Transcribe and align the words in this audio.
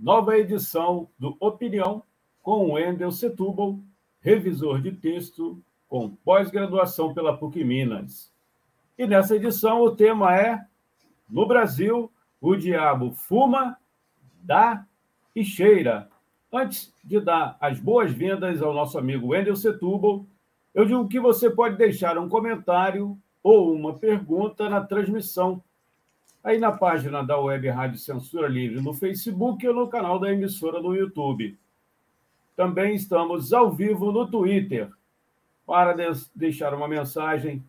nova 0.00 0.38
edição 0.38 1.08
do 1.18 1.36
Opinião 1.40 2.02
com 2.42 2.72
Wendel 2.72 3.10
Setúbal, 3.10 3.78
revisor 4.20 4.80
de 4.80 4.92
texto 4.92 5.62
com 5.88 6.08
pós-graduação 6.08 7.12
pela 7.12 7.36
PUC 7.36 7.62
Minas. 7.62 8.32
E 8.96 9.06
nessa 9.06 9.36
edição 9.36 9.82
o 9.82 9.94
tema 9.94 10.34
é 10.34 10.64
No 11.28 11.46
Brasil, 11.46 12.10
o 12.40 12.56
diabo 12.56 13.12
fuma, 13.12 13.76
dá 14.42 14.86
e 15.34 15.44
cheira. 15.44 16.08
Antes 16.52 16.92
de 17.02 17.20
dar 17.20 17.56
as 17.60 17.78
boas-vindas 17.78 18.62
ao 18.62 18.74
nosso 18.74 18.98
amigo 18.98 19.28
Wendel 19.28 19.56
Setúbal, 19.56 20.26
eu 20.74 20.84
digo 20.84 21.08
que 21.08 21.20
você 21.20 21.50
pode 21.50 21.76
deixar 21.76 22.18
um 22.18 22.28
comentário 22.28 23.18
ou 23.42 23.74
uma 23.74 23.94
pergunta 23.98 24.68
na 24.68 24.80
transmissão 24.80 25.62
aí 26.42 26.58
na 26.58 26.72
página 26.72 27.22
da 27.22 27.38
Web 27.38 27.68
Rádio 27.68 27.98
Censura 27.98 28.48
Livre 28.48 28.80
no 28.80 28.92
Facebook 28.92 29.64
ou 29.66 29.74
no 29.74 29.88
canal 29.88 30.18
da 30.18 30.32
emissora 30.32 30.80
no 30.80 30.94
YouTube. 30.94 31.56
Também 32.56 32.94
estamos 32.94 33.52
ao 33.52 33.70
vivo 33.70 34.10
no 34.10 34.26
Twitter. 34.30 34.90
Para 35.64 35.94
deixar 36.34 36.74
uma 36.74 36.88
mensagem 36.88 37.64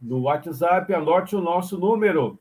no 0.00 0.20
WhatsApp, 0.22 0.94
anote 0.94 1.34
o 1.34 1.40
nosso 1.40 1.76
número. 1.78 2.38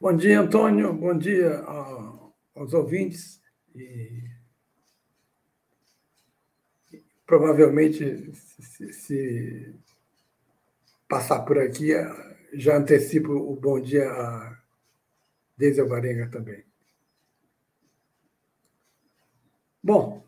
Bom 0.00 0.16
dia, 0.16 0.40
Antônio. 0.40 0.94
Bom 0.94 1.14
dia 1.14 1.62
aos 2.54 2.72
ouvintes. 2.72 3.38
E 3.74 4.24
provavelmente, 7.26 8.32
se, 8.32 8.94
se, 8.94 9.74
passar 11.06 11.40
por 11.40 11.58
aqui, 11.58 11.90
já 12.54 12.78
antecipo 12.78 13.30
o 13.30 13.54
bom 13.54 13.78
dia 13.78 14.10
a 14.10 14.58
Deise 15.58 15.82
Alvarenga 15.82 16.30
também. 16.30 16.64
Bom, 19.82 20.24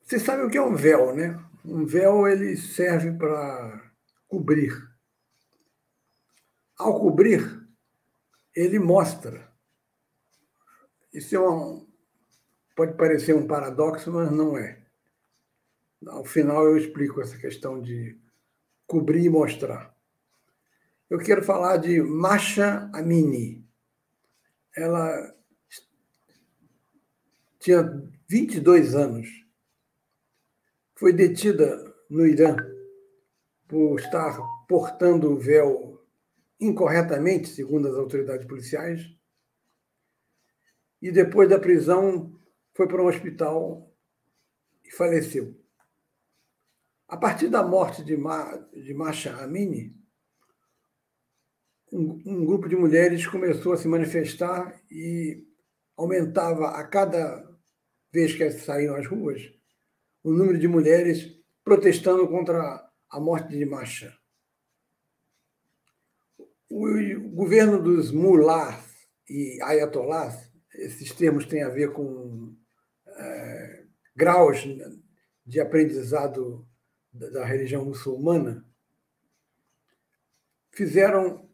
você 0.00 0.20
sabe 0.20 0.44
o 0.44 0.48
que 0.48 0.58
é 0.58 0.62
um 0.62 0.76
véu, 0.76 1.12
né? 1.12 1.44
Um 1.64 1.84
véu 1.84 2.28
ele 2.28 2.56
serve 2.56 3.10
para 3.18 3.92
cobrir 4.28 4.89
ao 6.80 6.98
cobrir, 6.98 7.68
ele 8.56 8.78
mostra. 8.78 9.52
Isso 11.12 11.36
é 11.36 11.40
um, 11.40 11.86
pode 12.74 12.96
parecer 12.96 13.34
um 13.34 13.46
paradoxo, 13.46 14.10
mas 14.10 14.30
não 14.30 14.56
é. 14.56 14.82
Ao 16.06 16.24
final 16.24 16.64
eu 16.64 16.78
explico 16.78 17.20
essa 17.20 17.36
questão 17.36 17.80
de 17.80 18.18
cobrir 18.86 19.24
e 19.24 19.30
mostrar. 19.30 19.94
Eu 21.10 21.18
quero 21.18 21.42
falar 21.42 21.76
de 21.76 22.00
Masha 22.00 22.88
Amini. 22.94 23.68
Ela 24.74 25.34
tinha 27.58 27.82
22 28.26 28.94
anos. 28.94 29.28
Foi 30.94 31.12
detida 31.12 31.94
no 32.08 32.26
Irã 32.26 32.56
por 33.68 33.98
estar 34.00 34.38
portando 34.66 35.32
o 35.32 35.38
véu 35.38 35.89
incorretamente, 36.60 37.48
segundo 37.48 37.88
as 37.88 37.94
autoridades 37.94 38.46
policiais, 38.46 39.00
e 41.00 41.10
depois 41.10 41.48
da 41.48 41.58
prisão 41.58 42.38
foi 42.74 42.86
para 42.86 43.02
um 43.02 43.06
hospital 43.06 43.90
e 44.84 44.90
faleceu. 44.90 45.58
A 47.08 47.16
partir 47.16 47.48
da 47.48 47.62
morte 47.62 48.04
de, 48.04 48.16
Ma, 48.16 48.56
de 48.72 48.92
Masha 48.92 49.34
Amini, 49.38 49.96
um, 51.92 52.22
um 52.24 52.44
grupo 52.44 52.68
de 52.68 52.76
mulheres 52.76 53.26
começou 53.26 53.72
a 53.72 53.76
se 53.76 53.88
manifestar 53.88 54.80
e 54.90 55.44
aumentava 55.96 56.68
a 56.68 56.86
cada 56.86 57.48
vez 58.12 58.34
que 58.34 58.48
saíam 58.50 58.94
às 58.94 59.06
ruas 59.06 59.42
o 60.22 60.32
número 60.32 60.58
de 60.58 60.68
mulheres 60.68 61.40
protestando 61.64 62.28
contra 62.28 62.88
a 63.08 63.20
morte 63.20 63.48
de 63.48 63.64
Masha 63.64 64.19
o 66.70 67.30
governo 67.30 67.82
dos 67.82 68.12
mullahs 68.12 69.08
e 69.28 69.60
ayatollahs, 69.60 70.50
esses 70.72 71.12
termos 71.12 71.44
têm 71.44 71.64
a 71.64 71.68
ver 71.68 71.92
com 71.92 72.56
é, 73.08 73.86
graus 74.14 74.64
de 75.44 75.60
aprendizado 75.60 76.64
da 77.12 77.44
religião 77.44 77.84
muçulmana, 77.84 78.64
fizeram 80.70 81.50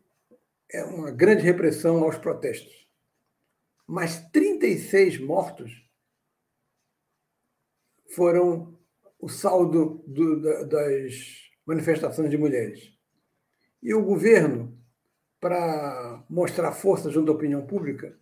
é, 0.71 0.85
uma 0.85 1.11
grande 1.11 1.43
repressão 1.43 2.05
aos 2.05 2.19
protestos. 2.19 2.87
Mas 3.87 4.21
36 4.31 5.19
mortos 5.19 5.73
foram 8.15 8.79
o 9.19 9.31
saldo 9.31 10.05
do, 10.07 10.67
das 10.67 11.15
manifestações 11.65 12.31
de 12.31 12.37
mulheres. 12.37 12.93
E 13.83 13.95
o 13.95 14.05
governo 14.05 14.76
para 15.47 16.25
mostrar 16.29 16.73
força 16.73 17.09
junto 17.09 17.31
à 17.31 17.35
opinião 17.37 17.65
pública, 17.65 18.19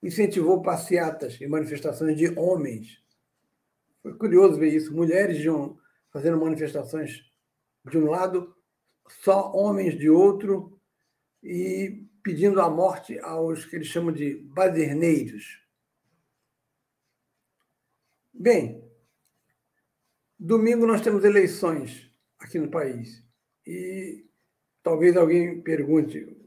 incentivou 0.00 0.62
passeatas 0.62 1.40
e 1.40 1.48
manifestações 1.48 2.16
de 2.16 2.28
homens. 2.38 3.02
Foi 4.00 4.14
curioso 4.14 4.56
ver 4.56 4.72
isso. 4.72 4.94
Mulheres 4.94 5.44
um, 5.48 5.76
fazendo 6.12 6.38
manifestações 6.38 7.28
de 7.90 7.98
um 7.98 8.04
lado, 8.04 8.54
só 9.24 9.50
homens 9.52 9.98
de 9.98 10.08
outro, 10.08 10.80
e 11.42 12.06
pedindo 12.22 12.60
a 12.60 12.70
morte 12.70 13.18
aos 13.18 13.64
que 13.64 13.74
eles 13.74 13.88
chamam 13.88 14.12
de 14.12 14.36
baderneiros. 14.36 15.60
Bem, 18.32 18.88
domingo 20.38 20.86
nós 20.86 21.00
temos 21.00 21.24
eleições 21.24 22.08
aqui 22.38 22.60
no 22.60 22.70
país. 22.70 23.24
E 23.66 24.24
talvez 24.84 25.16
alguém 25.16 25.60
pergunte 25.60 26.39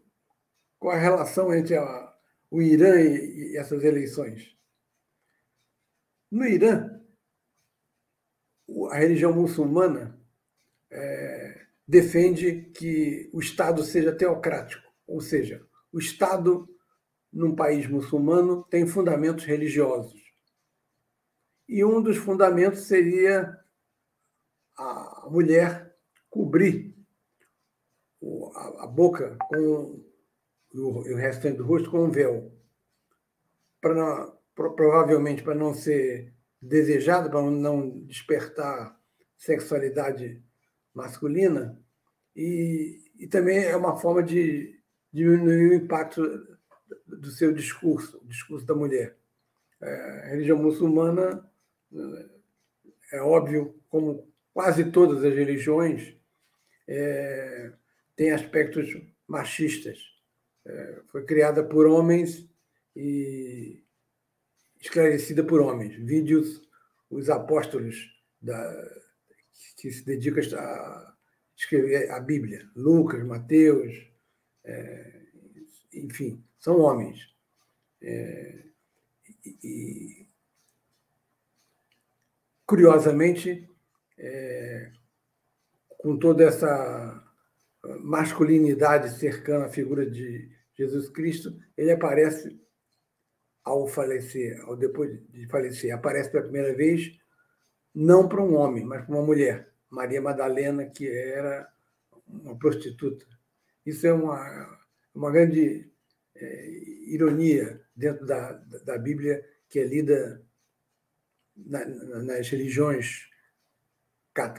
qual 0.84 0.94
a 0.94 1.00
relação 1.00 1.56
entre 1.56 1.78
a, 1.78 2.14
o 2.52 2.62
Irã 2.62 3.00
e, 3.00 3.54
e 3.54 3.58
essas 3.58 3.86
eleições. 3.86 4.54
No 6.30 6.46
Irã, 6.46 7.00
a 8.92 8.98
religião 8.98 9.32
muçulmana 9.32 10.20
é, 10.92 11.68
defende 11.88 12.70
que 12.76 13.30
o 13.32 13.40
Estado 13.40 13.82
seja 13.82 14.12
teocrático, 14.14 14.92
ou 15.08 15.22
seja, 15.22 15.66
o 15.90 16.00
Estado 16.00 16.68
num 17.32 17.56
país 17.56 17.88
muçulmano 17.88 18.66
tem 18.66 18.86
fundamentos 18.86 19.46
religiosos. 19.46 20.22
E 21.66 21.86
um 21.86 22.02
dos 22.02 22.18
fundamentos 22.18 22.82
seria 22.88 23.58
a 24.76 25.30
mulher 25.32 25.96
cobrir 26.30 26.94
a 28.78 28.86
boca 28.86 29.38
com 29.48 30.03
o, 30.74 31.00
o 31.00 31.16
restante 31.16 31.58
do 31.58 31.66
rosto 31.66 31.90
com 31.92 32.06
um 32.06 32.12
véu. 32.12 32.52
Para 33.82 34.32
provavelmente 34.56 35.44
para 35.44 35.56
não 35.56 35.74
ser 35.74 36.34
desejado, 36.62 37.30
para 37.30 37.42
não 37.42 38.00
despertar 38.02 38.98
sexualidade 39.36 40.42
masculina, 40.94 41.78
e, 42.36 43.12
e 43.18 43.28
também 43.28 43.64
é 43.64 43.76
uma 43.76 43.98
forma 43.98 44.24
de 44.24 44.80
diminuir 45.12 45.70
o 45.70 45.74
impacto 45.74 46.22
do 47.06 47.30
seu 47.32 47.54
discurso, 47.54 48.20
o 48.24 48.28
discurso 48.28 48.66
da 48.66 48.76
mulher. 48.76 49.18
É, 49.82 50.22
a 50.24 50.28
religião 50.30 50.58
muçulmana, 50.58 51.48
é 53.12 53.22
óbvio, 53.22 53.80
como 53.90 54.32
quase 54.54 54.92
todas 54.92 55.24
as 55.24 55.34
religiões, 55.34 56.16
é, 56.88 57.74
tem 58.16 58.32
aspectos 58.32 58.88
machistas. 59.28 60.13
Foi 61.08 61.26
criada 61.26 61.64
por 61.64 61.86
homens 61.86 62.48
e 62.96 63.84
esclarecida 64.80 65.44
por 65.44 65.62
homens. 65.62 65.96
Vídeos, 65.96 66.62
os 67.10 67.30
apóstolos 67.30 67.96
da, 68.42 69.02
que 69.78 69.92
se 69.92 70.06
dedicam 70.06 70.44
a 70.58 71.16
escrever 71.56 72.10
a 72.12 72.20
Bíblia, 72.20 72.70
Lucas, 72.76 73.24
Mateus, 73.26 73.94
é, 74.64 75.22
enfim, 75.94 76.44
são 76.60 76.80
homens. 76.80 77.34
É, 78.02 78.64
e, 79.64 80.28
curiosamente, 82.66 83.70
é, 84.18 84.92
com 85.98 86.18
toda 86.18 86.44
essa 86.44 87.24
masculinidade 88.00 89.18
cercando 89.18 89.66
a 89.66 89.70
figura 89.70 90.10
de 90.10 90.53
Jesus 90.76 91.10
Cristo, 91.10 91.56
ele 91.78 91.92
aparece 91.92 92.60
ao 93.64 93.88
falecer, 93.88 94.60
ao 94.62 94.76
depois 94.76 95.20
de 95.30 95.48
falecer, 95.48 95.94
aparece 95.94 96.32
pela 96.32 96.44
primeira 96.44 96.74
vez 96.76 97.18
não 97.94 98.28
para 98.28 98.42
um 98.42 98.56
homem, 98.56 98.84
mas 98.84 99.06
para 99.06 99.16
uma 99.16 99.26
mulher, 99.26 99.72
Maria 99.90 100.22
Madalena, 100.22 100.86
que 100.86 101.08
era 101.08 101.72
uma 102.28 102.58
prostituta. 102.58 103.26
Isso 103.86 104.08
é 104.08 104.14
uma, 104.14 104.80
uma 105.14 105.32
grande 105.32 105.92
é, 106.36 106.68
ironia 107.08 107.82
dentro 107.96 108.26
da, 108.26 108.54
da 108.84 108.98
Bíblia, 108.98 109.46
que 109.70 109.80
é 109.80 109.86
lida 109.86 110.44
na, 111.56 111.86
nas 111.86 112.50
religiões 112.50 113.30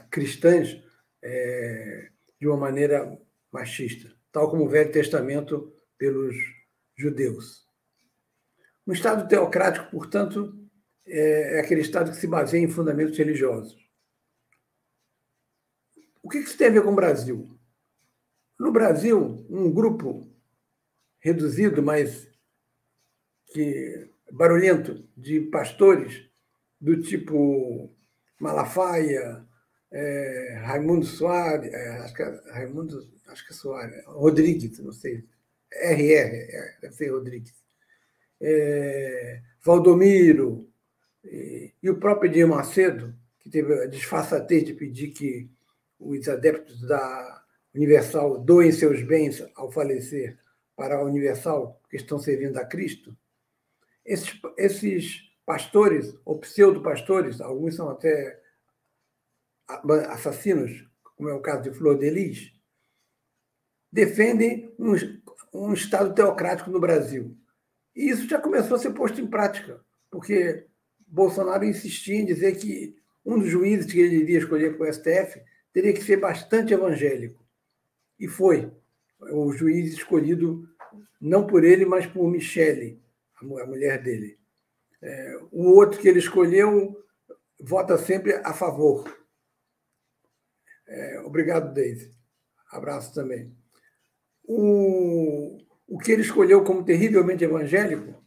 cristãs 0.09 0.81
é, 1.21 2.09
de 2.39 2.47
uma 2.47 2.57
maneira 2.57 3.19
machista, 3.51 4.13
tal 4.31 4.49
como 4.49 4.63
o 4.63 4.69
Velho 4.69 4.91
Testamento 4.91 5.74
pelos 5.97 6.35
judeus. 6.95 7.65
Um 8.87 8.93
Estado 8.93 9.27
teocrático, 9.27 9.89
portanto, 9.91 10.57
é, 11.05 11.57
é 11.57 11.59
aquele 11.59 11.81
Estado 11.81 12.11
que 12.11 12.17
se 12.17 12.27
baseia 12.27 12.63
em 12.63 12.69
fundamentos 12.69 13.17
religiosos. 13.17 13.77
O 16.21 16.29
que 16.29 16.39
isso 16.39 16.57
tem 16.57 16.67
a 16.67 16.71
ver 16.71 16.83
com 16.83 16.91
o 16.91 16.95
Brasil? 16.95 17.57
No 18.59 18.71
Brasil, 18.71 19.45
um 19.49 19.71
grupo 19.71 20.31
reduzido, 21.19 21.83
mas 21.83 22.27
que 23.47 24.09
barulhento, 24.31 25.07
de 25.15 25.41
pastores 25.41 26.29
do 26.79 27.01
tipo 27.01 27.93
Malafaia, 28.39 29.45
é, 29.91 30.61
Raimundo 30.65 31.05
Soares, 31.05 31.71
é, 31.71 31.97
acho 31.99 32.13
que 32.13 32.23
é 32.23 32.51
Raimundo, 32.51 32.99
acho 33.27 33.45
que 33.45 33.53
é 33.53 33.55
Soares, 33.55 34.05
Rodrigues, 34.05 34.79
não 34.79 34.91
sei, 34.91 35.23
RR, 35.75 36.77
é, 36.83 36.91
ser 36.91 37.09
Rodrigues, 37.09 37.53
é, 38.41 39.41
Valdomiro 39.63 40.69
e, 41.23 41.73
e, 41.81 41.89
o 41.89 41.99
próprio 41.99 42.29
Edir 42.29 42.47
Macedo, 42.47 43.13
que 43.39 43.49
teve 43.49 43.73
a 43.73 43.87
disfarçatez 43.87 44.63
de 44.63 44.73
pedir 44.73 45.09
que 45.09 45.49
os 45.99 46.27
adeptos 46.27 46.81
da 46.81 47.43
Universal 47.73 48.39
doem 48.39 48.71
seus 48.71 49.01
bens 49.01 49.43
ao 49.55 49.71
falecer 49.71 50.37
para 50.75 50.95
a 50.95 51.03
Universal, 51.03 51.81
que 51.89 51.95
estão 51.95 52.19
servindo 52.19 52.57
a 52.57 52.65
Cristo. 52.65 53.15
Esses, 54.05 54.39
esses 54.57 55.31
pastores, 55.45 56.15
ou 56.25 56.39
pseudo-pastores, 56.39 57.39
alguns 57.41 57.75
são 57.75 57.89
até 57.89 58.39
assassinos, 60.09 60.85
como 61.15 61.29
é 61.29 61.33
o 61.33 61.41
caso 61.41 61.63
de 61.63 61.73
Flor 61.77 61.97
de 61.97 62.09
Lis, 62.09 62.53
defendem 63.91 64.73
um, 64.77 64.93
um 65.55 65.73
Estado 65.73 66.13
teocrático 66.13 66.69
no 66.69 66.79
Brasil. 66.79 67.35
E 67.95 68.09
isso 68.09 68.27
já 68.27 68.39
começou 68.39 68.75
a 68.75 68.79
ser 68.79 68.91
posto 68.91 69.21
em 69.21 69.27
prática, 69.27 69.79
porque 70.11 70.65
Bolsonaro 71.07 71.63
insistia 71.63 72.15
em 72.15 72.25
dizer 72.25 72.57
que 72.57 72.95
um 73.25 73.39
dos 73.39 73.49
juízes 73.49 73.91
que 73.91 73.99
ele 73.99 74.17
iria 74.17 74.39
escolher 74.39 74.77
para 74.77 74.89
o 74.89 74.93
STF 74.93 75.41
teria 75.73 75.93
que 75.93 76.03
ser 76.03 76.17
bastante 76.17 76.73
evangélico. 76.73 77.43
E 78.19 78.27
foi. 78.27 78.71
O 79.19 79.51
juiz 79.51 79.93
escolhido 79.93 80.67
não 81.19 81.47
por 81.47 81.63
ele, 81.63 81.85
mas 81.85 82.05
por 82.05 82.29
Michele, 82.29 83.01
a 83.41 83.65
mulher 83.65 84.01
dele. 84.01 84.37
É, 85.01 85.39
o 85.51 85.63
outro 85.71 85.99
que 85.99 86.07
ele 86.07 86.19
escolheu 86.19 87.03
vota 87.59 87.97
sempre 87.97 88.33
a 88.43 88.53
favor. 88.53 89.03
É, 90.87 91.19
obrigado, 91.21 91.73
Daisy. 91.73 92.13
Abraço 92.71 93.13
também. 93.13 93.55
O, 94.47 95.57
o 95.87 95.97
que 95.97 96.11
ele 96.11 96.21
escolheu 96.21 96.63
como 96.63 96.83
terrivelmente 96.83 97.43
evangélico 97.43 98.23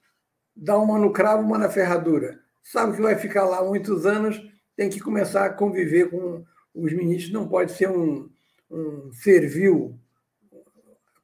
dá 0.55 0.77
uma 0.79 0.99
no 0.99 1.13
cravo, 1.13 1.43
uma 1.43 1.59
na 1.59 1.71
ferradura. 1.71 2.41
Sabe 2.63 2.97
que 2.97 3.03
vai 3.03 3.17
ficar 3.17 3.45
lá 3.45 3.65
muitos 3.65 4.05
anos, 4.05 4.41
tem 4.77 4.91
que 4.91 5.01
começar 5.01 5.47
a 5.47 5.53
conviver 5.53 6.11
com 6.11 6.45
os 6.75 6.93
ministros, 6.93 7.33
não 7.33 7.49
pode 7.49 7.73
ser 7.73 7.89
um, 7.89 8.29
um 8.71 9.13
servil, 9.13 9.99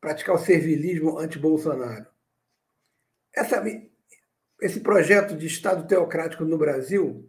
praticar 0.01 0.35
o 0.37 0.39
servilismo 0.39 1.19
anti-Bolsonaro. 1.19 2.07
Esse 4.61 4.81
projeto 4.81 5.37
de 5.37 5.47
Estado 5.47 5.87
teocrático 5.87 6.45
no 6.45 6.57
Brasil 6.57 7.29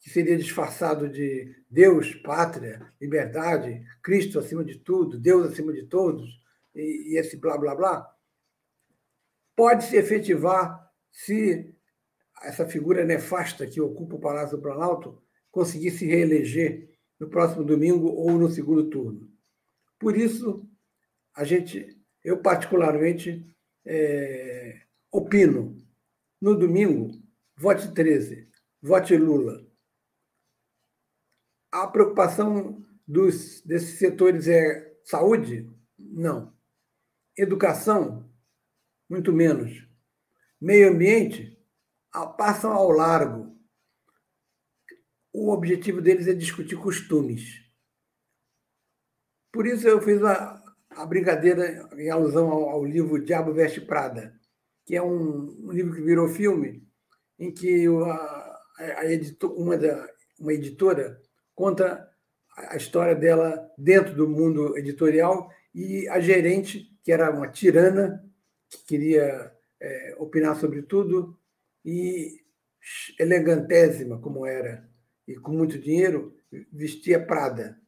que 0.00 0.08
seria 0.08 0.36
disfarçado 0.36 1.08
de 1.08 1.54
Deus, 1.70 2.14
pátria, 2.14 2.80
liberdade, 3.00 3.84
Cristo 4.02 4.38
acima 4.38 4.64
de 4.64 4.78
tudo, 4.78 5.18
Deus 5.18 5.52
acima 5.52 5.72
de 5.72 5.84
todos, 5.84 6.40
e, 6.74 7.12
e 7.12 7.18
esse 7.18 7.36
blá 7.36 7.56
blá 7.56 7.74
blá, 7.74 8.16
pode 9.56 9.84
se 9.84 9.96
efetivar 9.96 10.90
se 11.10 11.74
essa 12.42 12.66
figura 12.66 13.04
nefasta 13.04 13.66
que 13.66 13.80
ocupa 13.80 14.16
o 14.16 14.20
Palácio 14.20 14.56
do 14.56 14.62
Planalto 14.62 15.22
conseguir 15.50 15.90
se 15.90 16.06
reeleger 16.06 16.88
no 17.18 17.28
próximo 17.28 17.64
domingo 17.64 18.08
ou 18.08 18.32
no 18.32 18.48
segundo 18.48 18.88
turno. 18.88 19.30
Por 19.98 20.16
isso, 20.16 20.66
a 21.34 21.44
gente, 21.44 22.00
eu 22.24 22.40
particularmente 22.40 23.46
é, 23.84 24.80
opino, 25.10 25.76
no 26.40 26.56
domingo, 26.56 27.10
vote 27.56 27.92
13, 27.92 28.48
vote 28.80 29.14
Lula 29.16 29.70
a 31.70 31.86
preocupação 31.86 32.84
dos, 33.06 33.60
desses 33.62 33.98
setores 33.98 34.48
é 34.48 34.92
saúde? 35.04 35.68
Não. 35.98 36.52
Educação? 37.40 38.30
Muito 39.08 39.32
menos. 39.32 39.88
Meio 40.60 40.90
ambiente? 40.90 41.58
Passam 42.36 42.72
ao 42.72 42.90
largo. 42.90 43.56
O 45.32 45.50
objetivo 45.50 46.02
deles 46.02 46.28
é 46.28 46.34
discutir 46.34 46.76
costumes. 46.76 47.64
Por 49.50 49.66
isso 49.66 49.88
eu 49.88 50.02
fiz 50.02 50.22
a, 50.22 50.62
a 50.90 51.06
brincadeira 51.06 51.88
em 51.96 52.10
alusão 52.10 52.50
ao, 52.50 52.68
ao, 52.68 52.84
livro 52.84 53.24
Diabo 53.24 53.54
Veste 53.54 53.80
Prada, 53.80 54.38
que 54.84 54.94
é 54.94 55.02
um, 55.02 55.66
um 55.66 55.72
livro 55.72 55.94
que 55.94 56.02
virou 56.02 56.28
filme, 56.28 56.86
em 57.38 57.50
que 57.50 57.86
a, 57.86 58.60
a 58.98 59.06
editor, 59.06 59.52
uma, 59.58 59.78
da, 59.78 60.06
uma 60.38 60.52
editora 60.52 61.20
conta 61.54 62.06
a 62.54 62.76
história 62.76 63.14
dela 63.14 63.66
dentro 63.78 64.14
do 64.14 64.28
mundo 64.28 64.76
editorial 64.76 65.50
e 65.74 66.08
a 66.08 66.20
gerente, 66.20 66.90
que 67.10 67.12
era 67.12 67.28
uma 67.28 67.48
tirana, 67.48 68.24
que 68.68 68.84
queria 68.84 69.52
é, 69.80 70.14
opinar 70.16 70.54
sobre 70.54 70.80
tudo, 70.82 71.36
e 71.84 72.40
elegantésima 73.18 74.20
como 74.20 74.46
era, 74.46 74.88
e 75.26 75.34
com 75.34 75.50
muito 75.50 75.76
dinheiro, 75.76 76.36
vestia 76.72 77.20
Prada. 77.26 77.80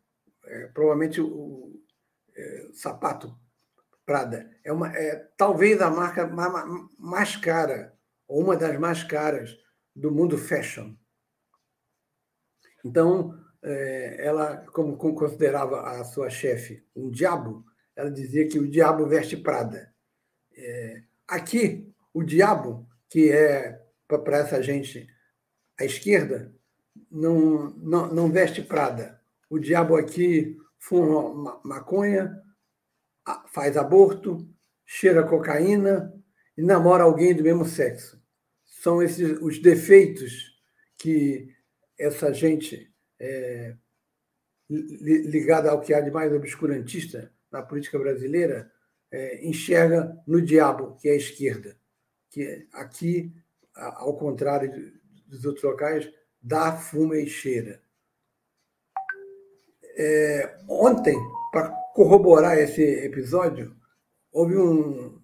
É, 0.45 0.67
provavelmente 0.75 1.21
o, 1.21 1.81
é, 2.35 2.71
sapato 2.73 3.33
Prada. 4.05 4.51
É, 4.65 4.73
uma, 4.73 4.89
é 4.89 5.15
talvez 5.37 5.81
a 5.81 5.89
marca 5.89 6.27
mais 6.99 7.37
cara, 7.37 7.97
ou 8.27 8.43
uma 8.43 8.57
das 8.57 8.77
mais 8.77 9.05
caras 9.05 9.57
do 9.95 10.11
mundo 10.11 10.37
fashion. 10.37 10.97
Então, 12.85 13.39
é, 13.63 14.17
ela, 14.27 14.67
como 14.73 14.97
considerava 14.97 15.83
a 15.83 16.03
sua 16.03 16.29
chefe 16.29 16.85
um 16.97 17.09
diabo, 17.09 17.65
ela 17.97 18.11
dizia 18.11 18.49
que 18.49 18.59
o 18.59 18.69
diabo 18.69 19.07
veste 19.07 19.37
Prada. 19.37 19.93
É, 20.55 21.03
aqui, 21.27 21.93
o 22.13 22.23
diabo, 22.23 22.89
que 23.09 23.31
é 23.31 23.81
para 24.07 24.39
essa 24.39 24.63
gente 24.63 25.07
à 25.79 25.85
esquerda, 25.85 26.55
não, 27.11 27.71
não, 27.77 28.13
não 28.13 28.33
veste 28.33 28.63
Prada. 28.63 29.21
O 29.49 29.59
diabo 29.59 29.97
aqui 29.97 30.57
fuma 30.79 31.61
maconha, 31.65 32.41
faz 33.49 33.77
aborto, 33.77 34.49
cheira 34.85 35.23
cocaína 35.23 36.13
e 36.57 36.63
namora 36.63 37.05
alguém 37.05 37.35
do 37.35 37.43
mesmo 37.43 37.65
sexo. 37.65 38.21
São 38.65 39.03
esses 39.03 39.39
os 39.41 39.59
defeitos 39.59 40.61
que 40.97 41.55
essa 41.99 42.33
gente 42.33 42.93
é, 43.21 43.77
ligada 44.69 45.71
ao 45.71 45.81
que 45.81 45.95
há 45.95 46.01
de 46.01 46.11
mais 46.11 46.33
obscurantista 46.33 47.33
na 47.53 47.63
política 47.63 47.99
brasileira, 47.99 48.71
é, 49.11 49.47
enxerga 49.47 50.17
no 50.27 50.41
diabo, 50.41 50.97
que 50.97 51.09
é 51.09 51.13
a 51.13 51.17
esquerda. 51.17 51.77
que 52.31 52.67
aqui, 52.73 53.31
ao 53.75 54.17
contrário 54.17 54.73
dos 55.27 55.45
outros 55.45 55.63
locais, 55.63 56.11
dá 56.41 56.73
fuma 56.73 57.17
e 57.17 57.29
cheira. 57.29 57.83
É, 59.97 60.59
ontem, 60.67 61.19
para 61.53 61.69
corroborar 61.95 62.59
esse 62.59 62.83
episódio, 63.05 63.77
houve 64.33 64.57
um, 64.57 65.21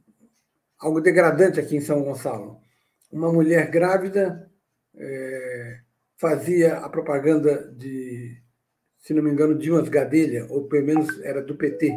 algo 0.78 1.00
degradante 1.00 1.58
aqui 1.58 1.76
em 1.76 1.80
São 1.80 2.02
Gonçalo. 2.02 2.60
Uma 3.10 3.32
mulher 3.32 3.70
grávida 3.70 4.50
é, 4.94 5.80
fazia 6.18 6.76
a 6.78 6.88
propaganda 6.90 7.72
de, 7.72 8.36
se 8.98 9.14
não 9.14 9.22
me 9.22 9.30
engano, 9.30 9.58
Dimas 9.58 9.88
Gadelha, 9.88 10.46
ou 10.50 10.68
pelo 10.68 10.86
menos 10.86 11.18
era 11.22 11.42
do 11.42 11.56
PT. 11.56 11.94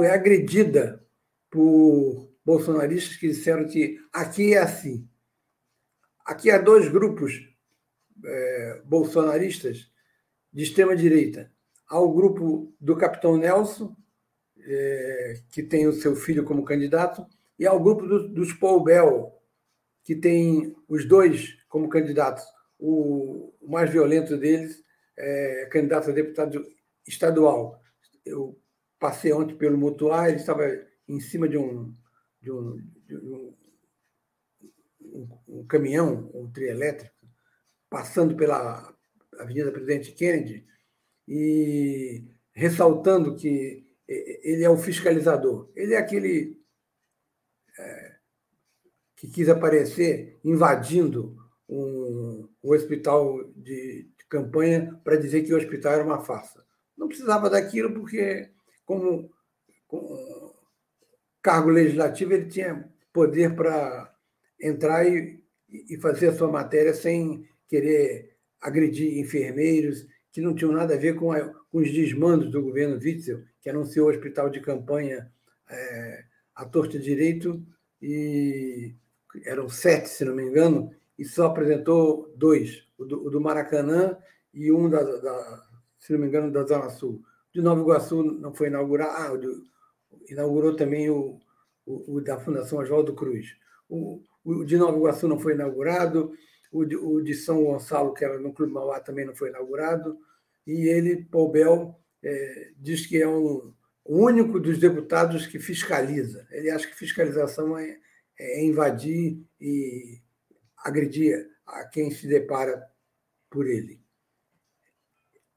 Foi 0.00 0.08
agredida 0.08 1.06
por 1.50 2.32
bolsonaristas 2.42 3.18
que 3.18 3.28
disseram 3.28 3.66
que 3.66 3.98
aqui 4.10 4.54
é 4.54 4.58
assim. 4.58 5.06
Aqui 6.24 6.50
há 6.50 6.56
dois 6.56 6.88
grupos 6.88 7.34
é, 8.24 8.80
bolsonaristas 8.86 9.92
de 10.50 10.62
extrema-direita. 10.62 11.52
Há 11.86 12.00
o 12.00 12.14
grupo 12.14 12.74
do 12.80 12.96
capitão 12.96 13.36
Nelson, 13.36 13.94
é, 14.58 15.34
que 15.50 15.62
tem 15.62 15.86
o 15.86 15.92
seu 15.92 16.16
filho 16.16 16.44
como 16.44 16.64
candidato, 16.64 17.26
e 17.58 17.66
há 17.66 17.72
o 17.74 17.82
grupo 17.84 18.06
do, 18.06 18.26
dos 18.26 18.54
Paul 18.54 18.82
Bell, 18.82 19.30
que 20.02 20.16
tem 20.16 20.74
os 20.88 21.04
dois 21.04 21.62
como 21.68 21.90
candidatos. 21.90 22.44
O, 22.78 23.52
o 23.60 23.70
mais 23.70 23.90
violento 23.90 24.38
deles 24.38 24.82
é 25.18 25.68
candidato 25.70 26.08
a 26.08 26.14
deputado 26.14 26.64
estadual. 27.06 27.82
Eu 28.24 28.58
passei 29.00 29.32
ontem 29.32 29.56
pelo 29.56 29.78
Mutuá, 29.78 30.28
ele 30.28 30.36
estava 30.36 30.62
em 31.08 31.18
cima 31.18 31.48
de 31.48 31.56
um, 31.56 31.92
de 32.40 32.52
um, 32.52 32.76
de 33.06 33.16
um, 33.16 33.56
um, 35.48 35.66
caminhão, 35.66 36.30
um 36.32 36.48
trio 36.52 36.68
elétrico, 36.68 37.16
passando 37.88 38.36
pela 38.36 38.94
Avenida 39.38 39.72
Presidente 39.72 40.12
Kennedy 40.12 40.64
e 41.26 42.24
ressaltando 42.52 43.34
que 43.34 43.84
ele 44.06 44.62
é 44.62 44.68
o 44.68 44.76
fiscalizador. 44.76 45.70
Ele 45.74 45.94
é 45.94 45.96
aquele 45.96 46.60
é, 47.78 48.16
que 49.16 49.28
quis 49.28 49.48
aparecer 49.48 50.38
invadindo 50.44 51.36
um, 51.68 52.48
um 52.62 52.72
hospital 52.72 53.44
de, 53.54 54.10
de 54.18 54.26
campanha 54.28 55.00
para 55.04 55.16
dizer 55.16 55.42
que 55.42 55.54
o 55.54 55.56
hospital 55.56 55.92
era 55.92 56.04
uma 56.04 56.20
farsa. 56.20 56.64
Não 56.96 57.08
precisava 57.08 57.48
daquilo 57.48 57.94
porque, 57.94 58.50
como, 58.90 59.30
como 59.86 60.52
cargo 61.40 61.70
legislativo, 61.70 62.32
ele 62.32 62.46
tinha 62.46 62.90
poder 63.12 63.54
para 63.54 64.12
entrar 64.60 65.06
e, 65.06 65.44
e 65.68 65.96
fazer 65.98 66.30
a 66.30 66.32
sua 66.32 66.50
matéria 66.50 66.92
sem 66.92 67.48
querer 67.68 68.34
agredir 68.60 69.16
enfermeiros 69.20 70.04
que 70.32 70.40
não 70.40 70.56
tinham 70.56 70.72
nada 70.72 70.94
a 70.94 70.98
ver 70.98 71.14
com, 71.14 71.30
a, 71.30 71.40
com 71.40 71.78
os 71.78 71.92
desmandos 71.92 72.50
do 72.50 72.60
governo 72.60 72.96
Witzel, 72.96 73.44
que 73.60 73.70
anunciou 73.70 74.08
o 74.08 74.10
hospital 74.10 74.50
de 74.50 74.60
campanha 74.60 75.30
é, 75.68 76.24
à 76.56 76.64
torta 76.64 76.98
direito, 76.98 77.64
e 78.02 78.96
eram 79.44 79.68
sete, 79.68 80.08
se 80.08 80.24
não 80.24 80.34
me 80.34 80.42
engano, 80.42 80.92
e 81.16 81.24
só 81.24 81.46
apresentou 81.46 82.34
dois, 82.36 82.88
o 82.98 83.04
do, 83.04 83.24
o 83.24 83.30
do 83.30 83.40
Maracanã 83.40 84.18
e 84.52 84.72
um, 84.72 84.90
da, 84.90 85.00
da, 85.00 85.68
se 85.96 86.12
não 86.12 86.18
me 86.18 86.26
engano, 86.26 86.50
da 86.50 86.64
Zona 86.64 86.90
Sul. 86.90 87.22
De 87.52 87.60
Nova 87.60 87.80
Iguaçu 87.80 88.22
não 88.22 88.54
foi 88.54 88.68
inaugurado, 88.68 89.12
ah, 89.12 90.20
inaugurou 90.28 90.76
também 90.76 91.10
o, 91.10 91.38
o, 91.84 92.16
o, 92.16 92.20
da 92.20 92.38
Fundação 92.38 92.78
Oswaldo 92.78 93.14
Cruz. 93.14 93.56
O, 93.88 94.22
o 94.44 94.64
de 94.64 94.76
Nova 94.76 94.96
Iguaçu 94.96 95.26
não 95.26 95.38
foi 95.38 95.54
inaugurado, 95.54 96.32
o 96.70 96.84
de, 96.84 96.96
o 96.96 97.20
de 97.20 97.34
São 97.34 97.64
Gonçalo, 97.64 98.14
que 98.14 98.24
era 98.24 98.38
no 98.38 98.52
Clube 98.52 98.72
Mauá, 98.72 99.00
também 99.00 99.24
não 99.24 99.34
foi 99.34 99.48
inaugurado, 99.48 100.18
e 100.66 100.88
ele, 100.88 101.24
Paul 101.24 101.50
Bell, 101.50 101.96
é, 102.22 102.70
diz 102.76 103.06
que 103.06 103.20
é 103.20 103.26
um, 103.26 103.72
o 104.04 104.24
único 104.24 104.60
dos 104.60 104.78
deputados 104.78 105.46
que 105.46 105.58
fiscaliza. 105.58 106.46
Ele 106.50 106.70
acha 106.70 106.86
que 106.86 106.94
fiscalização 106.94 107.76
é, 107.76 107.98
é 108.38 108.64
invadir 108.64 109.42
e 109.60 110.20
agredir 110.76 111.48
a 111.66 111.84
quem 111.84 112.10
se 112.10 112.26
depara 112.26 112.82
por 113.48 113.66
ele. 113.66 114.00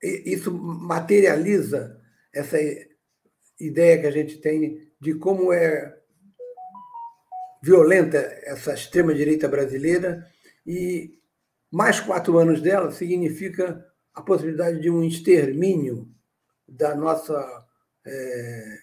Isso 0.04 0.52
materializa 0.52 2.00
essa 2.34 2.58
ideia 3.60 4.02
que 4.02 4.08
a 4.08 4.12
gente 4.12 4.38
tem 4.38 4.92
de 5.00 5.16
como 5.16 5.54
é 5.54 5.98
violenta 7.62 8.18
essa 8.44 8.74
extrema-direita 8.74 9.48
brasileira 9.48 10.28
e 10.68 11.18
mais 11.72 12.00
quatro 12.00 12.38
anos 12.38 12.62
dela 12.62 12.92
significa 12.92 13.86
a 14.14 14.22
possibilidade 14.22 14.80
de 14.80 14.90
um 14.90 15.04
extermínio 15.04 16.14
da 16.68 16.94
nossa. 16.94 17.66
É, 18.06 18.80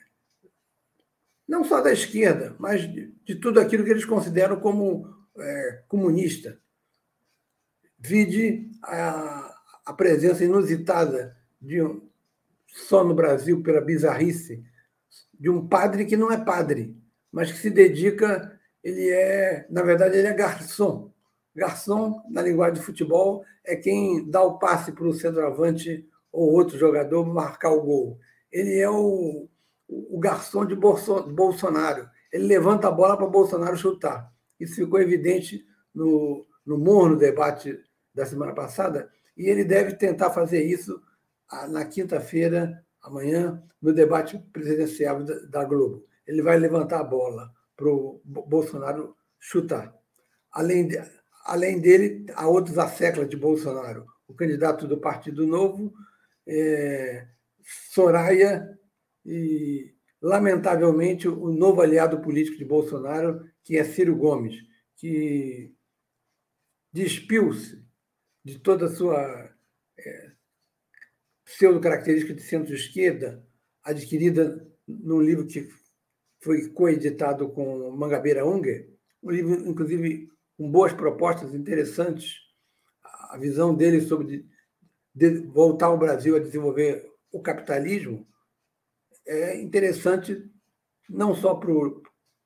não 1.47 1.63
só 1.63 1.81
da 1.81 1.93
esquerda, 1.93 2.55
mas 2.59 2.83
de, 2.83 3.13
de, 3.25 3.35
tudo 3.35 3.61
aquilo 3.61 3.85
que 3.85 3.91
eles 3.91 4.05
consideram 4.05 4.59
como 4.61 5.07
é, 5.39 5.83
comunista. 5.89 6.59
Vide 7.99 8.71
a, 8.83 9.50
a 9.85 9.93
presença 9.93 10.45
inusitada 10.45 11.37
de 11.61 11.83
um, 11.83 12.01
só 12.67 13.05
no 13.05 13.15
Brasil, 13.15 13.63
pela 13.63 13.81
bizarrice, 13.81 14.63
de 15.39 15.51
um 15.51 15.67
padre 15.67 16.05
que 16.05 16.17
não 16.17 16.31
é 16.31 16.43
padre, 16.43 16.97
mas 17.33 17.51
que 17.51 17.59
se 17.59 17.71
dedica, 17.71 18.59
ele 18.83 19.09
é, 19.09 19.67
na 19.71 19.83
verdade, 19.83 20.17
ele 20.17 20.29
é 20.29 20.35
garçom. 20.35 21.11
Garçom, 21.55 22.23
na 22.31 22.43
linguagem 22.43 22.75
de 22.75 22.83
futebol, 22.83 23.45
é 23.65 23.75
quem 23.77 24.29
dá 24.29 24.43
o 24.43 24.59
passe 24.59 24.93
para 24.93 25.07
o 25.07 25.13
centroavante 25.13 26.07
ou 26.33 26.53
outro 26.53 26.79
jogador 26.79 27.25
marcar 27.27 27.71
o 27.71 27.83
gol. 27.83 28.19
Ele 28.53 28.79
é 28.79 28.89
o, 28.89 29.49
o 29.89 30.19
garçom 30.19 30.65
de 30.65 30.77
Bolsonaro. 30.77 32.09
Ele 32.33 32.47
levanta 32.47 32.89
a 32.89 32.91
bola 32.91 33.17
para 33.17 33.27
Bolsonaro 33.27 33.77
chutar. 33.77 34.33
Isso 34.59 34.77
ficou 34.77 35.01
evidente 35.01 35.65
no, 35.95 36.47
no 36.65 36.79
morno 36.79 37.17
debate 37.17 37.79
da 38.15 38.27
semana 38.27 38.53
passada, 38.53 39.11
e 39.37 39.49
ele 39.49 39.65
deve 39.65 39.95
tentar 39.95 40.31
fazer 40.31 40.63
isso 40.63 41.01
ah, 41.49 41.67
na 41.67 41.85
quinta-feira, 41.85 42.85
amanhã, 43.03 43.63
no 43.81 43.93
debate 43.93 44.39
presidencial 44.53 45.23
da 45.25 45.65
Globo. 45.65 46.05
Ele 46.27 46.43
vai 46.43 46.59
levantar 46.59 47.01
a 47.01 47.05
bola 47.05 47.51
para 47.77 47.89
o 47.89 48.21
Bolsonaro 48.25 49.17
chutar. 49.39 49.95
Além, 50.53 50.87
de, 50.87 51.03
além 51.45 51.81
dele, 51.81 52.27
há 52.35 52.47
outros 52.47 52.79
asseclas 52.79 53.29
de 53.29 53.37
Bolsonaro. 53.37 54.07
O 54.29 54.35
candidato 54.35 54.87
do 54.87 55.01
Partido 55.01 55.47
Novo, 55.47 55.93
é, 56.47 57.27
Soraya 57.93 58.69
e, 59.25 59.95
lamentavelmente, 60.21 61.27
o 61.27 61.49
novo 61.49 61.81
aliado 61.81 62.21
político 62.21 62.59
de 62.59 62.65
Bolsonaro, 62.65 63.45
que 63.65 63.79
é 63.79 63.85
Ciro 63.85 64.15
Gomes, 64.15 64.57
que 64.97 65.75
despiu-se 66.93 67.83
de 68.45 68.59
toda 68.59 68.87
a 68.87 68.91
sua 68.91 69.51
é, 69.99 70.31
pseudo-característica 71.45 72.35
de 72.35 72.43
centro-esquerda, 72.43 73.45
adquirida 73.83 74.67
num 74.87 75.21
livro 75.21 75.47
que 75.47 75.69
foi 76.41 76.69
coeditado 76.71 77.51
com 77.51 77.91
Mangabeira 77.91 78.47
Unger, 78.47 78.89
um 79.23 79.31
livro, 79.31 79.69
inclusive, 79.69 80.31
com 80.57 80.71
boas 80.71 80.93
propostas 80.93 81.55
interessantes, 81.55 82.37
a 83.03 83.37
visão 83.39 83.75
dele 83.75 84.01
sobre 84.01 84.49
de 85.15 85.31
voltar 85.41 85.87
ao 85.87 85.99
Brasil 85.99 86.37
a 86.37 86.41
desenvolver 86.41 87.11
o 87.33 87.43
capitalismo 87.43 88.27
é 89.27 89.61
interessante 89.61 90.51
não 91.09 91.35
só 91.35 91.55
para 91.55 91.73
o 91.73 92.03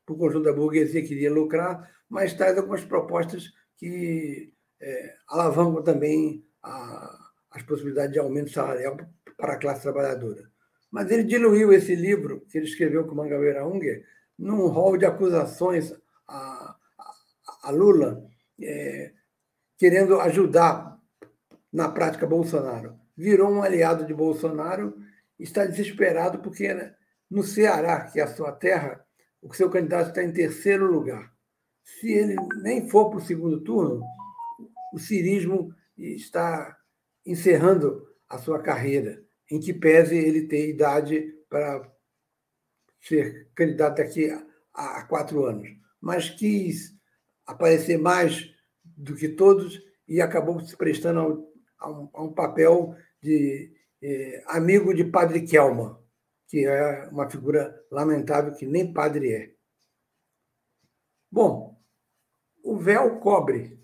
conjunto 0.07 0.45
da 0.45 0.53
burguesia 0.53 1.03
que 1.03 1.09
queria 1.09 1.33
lucrar, 1.33 1.91
mas 2.09 2.35
traz 2.35 2.57
algumas 2.57 2.85
propostas 2.85 3.53
que 3.77 4.54
é, 4.85 5.15
alavancam 5.29 5.83
também 5.83 6.45
a, 6.63 7.31
as 7.51 7.63
possibilidades 7.63 8.13
de 8.13 8.19
aumento 8.19 8.51
salarial 8.51 8.97
para 9.37 9.55
a 9.55 9.59
classe 9.59 9.83
trabalhadora. 9.83 10.51
Mas 10.91 11.11
ele 11.11 11.25
diluiu 11.25 11.73
esse 11.73 11.95
livro 11.95 12.45
que 12.49 12.59
ele 12.59 12.67
escreveu 12.67 13.07
com 13.07 13.15
Mangabeira 13.15 13.67
Unger 13.67 14.05
num 14.39 14.67
rol 14.67 14.99
de 14.99 15.07
acusações 15.07 15.93
a, 16.29 16.77
a, 16.99 17.69
a 17.69 17.71
Lula, 17.71 18.23
é, 18.61 19.13
querendo 19.79 20.21
ajudar 20.21 21.01
na 21.73 21.89
prática 21.89 22.27
Bolsonaro. 22.27 22.99
Virou 23.17 23.51
um 23.51 23.63
aliado 23.63 24.05
de 24.05 24.13
Bolsonaro 24.13 24.95
está 25.39 25.65
desesperado 25.65 26.39
porque 26.39 26.73
né, 26.73 26.95
no 27.31 27.43
Ceará, 27.43 28.03
que 28.03 28.21
é 28.21 28.23
a 28.23 28.35
sua 28.35 28.53
terra, 28.53 29.05
o 29.43 29.53
seu 29.53 29.71
candidato 29.71 30.09
está 30.09 30.23
em 30.23 30.33
terceiro 30.33 30.87
lugar. 30.87 31.33
Se 31.83 32.13
ele 32.13 32.37
nem 32.63 32.89
for 32.89 33.11
para 33.11 33.19
o 33.19 33.25
segundo 33.25 33.61
turno, 33.61 34.03
o 34.95 34.99
cirismo 34.99 35.75
está 35.97 36.79
encerrando 37.27 38.07
a 38.29 38.39
sua 38.39 38.63
carreira, 38.63 39.25
em 39.51 39.59
que 39.59 39.75
pese 39.75 40.17
ele 40.17 40.47
ter 40.47 40.69
idade 40.69 41.35
para 41.49 41.93
ser 43.01 43.51
candidato 43.57 43.97
daqui 43.97 44.31
a, 44.31 44.47
a 44.73 45.03
quatro 45.03 45.45
anos. 45.45 45.69
Mas 46.01 46.31
quis 46.31 46.97
aparecer 47.45 47.99
mais 47.99 48.55
do 48.85 49.17
que 49.17 49.29
todos 49.29 49.83
e 50.07 50.21
acabou 50.21 50.61
se 50.61 50.77
prestando 50.77 51.19
ao, 51.19 51.53
a, 51.79 51.91
um, 51.91 52.11
a 52.15 52.23
um, 52.23 52.33
papel 52.33 52.97
de 53.21 53.73
eh, 54.01 54.45
amigo 54.47 54.95
de 54.95 55.05
Padre 55.05 55.43
Kelman, 55.43 55.97
que 56.47 56.67
é 56.67 57.09
uma 57.09 57.29
figura 57.29 57.85
lamentável 57.91 58.55
que 58.55 58.65
nem 58.65 58.93
padre 58.93 59.33
é. 59.33 59.55
Bom, 61.31 61.83
o 62.63 62.77
véu 62.77 63.19
cobre, 63.19 63.84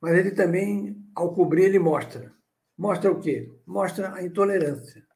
mas 0.00 0.16
ele 0.16 0.30
também, 0.30 0.96
ao 1.14 1.34
cobrir, 1.34 1.64
ele 1.64 1.78
mostra. 1.78 2.34
Mostra 2.76 3.10
o 3.10 3.20
quê? 3.20 3.52
Mostra 3.66 4.14
a 4.14 4.22
intolerância. 4.22 5.06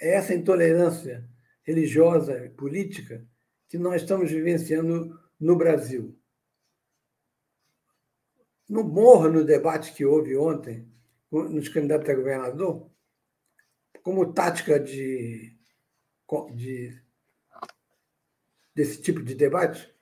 É 0.00 0.14
essa 0.14 0.34
intolerância 0.34 1.28
religiosa 1.62 2.52
política 2.56 3.26
que 3.68 3.78
nós 3.78 4.02
estamos 4.02 4.30
vivenciando 4.30 5.18
no 5.38 5.56
Brasil. 5.56 6.18
No 8.68 8.82
morro, 8.82 9.28
no 9.28 9.44
debate 9.44 9.92
que 9.92 10.04
houve 10.04 10.36
ontem, 10.36 10.88
nos 11.30 11.68
candidatos 11.68 12.08
a 12.08 12.14
governador, 12.14 12.90
como 14.02 14.32
tática 14.32 14.78
de, 14.78 15.56
de 16.54 17.02
desse 18.74 19.00
tipo 19.00 19.22
de 19.22 19.34
debate, 19.34 19.92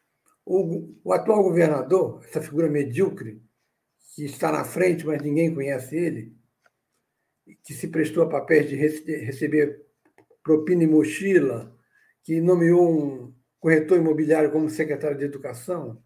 o, 0.44 0.94
o, 1.04 1.12
atual 1.12 1.42
governador, 1.42 2.24
essa 2.24 2.40
figura 2.40 2.68
medíocre, 2.68 3.42
que 4.14 4.24
está 4.24 4.52
na 4.52 4.64
frente, 4.64 5.06
mas 5.06 5.22
ninguém 5.22 5.54
conhece 5.54 5.96
ele, 5.96 6.36
que 7.64 7.72
se 7.74 7.88
prestou 7.88 8.24
a 8.24 8.28
papéis 8.28 8.68
de 8.68 8.76
receber 8.76 9.84
propina 10.42 10.82
e 10.82 10.86
mochila, 10.86 11.74
que 12.22 12.40
nomeou 12.40 12.90
um 12.90 13.34
corretor 13.58 13.98
imobiliário 13.98 14.50
como 14.50 14.68
secretário 14.68 15.16
de 15.16 15.24
Educação, 15.24 16.02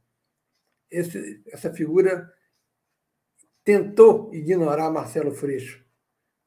esse, 0.90 1.42
essa 1.48 1.72
figura 1.72 2.30
tentou 3.64 4.32
ignorar 4.32 4.90
Marcelo 4.90 5.34
Freixo, 5.34 5.84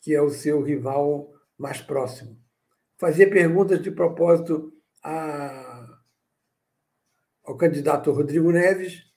que 0.01 0.15
é 0.15 0.21
o 0.21 0.29
seu 0.29 0.61
rival 0.61 1.33
mais 1.57 1.81
próximo. 1.81 2.39
Fazia 2.97 3.29
perguntas 3.29 3.81
de 3.81 3.91
propósito 3.91 4.73
a, 5.03 5.99
ao 7.43 7.57
candidato 7.57 8.11
Rodrigo 8.11 8.51
Neves, 8.51 9.08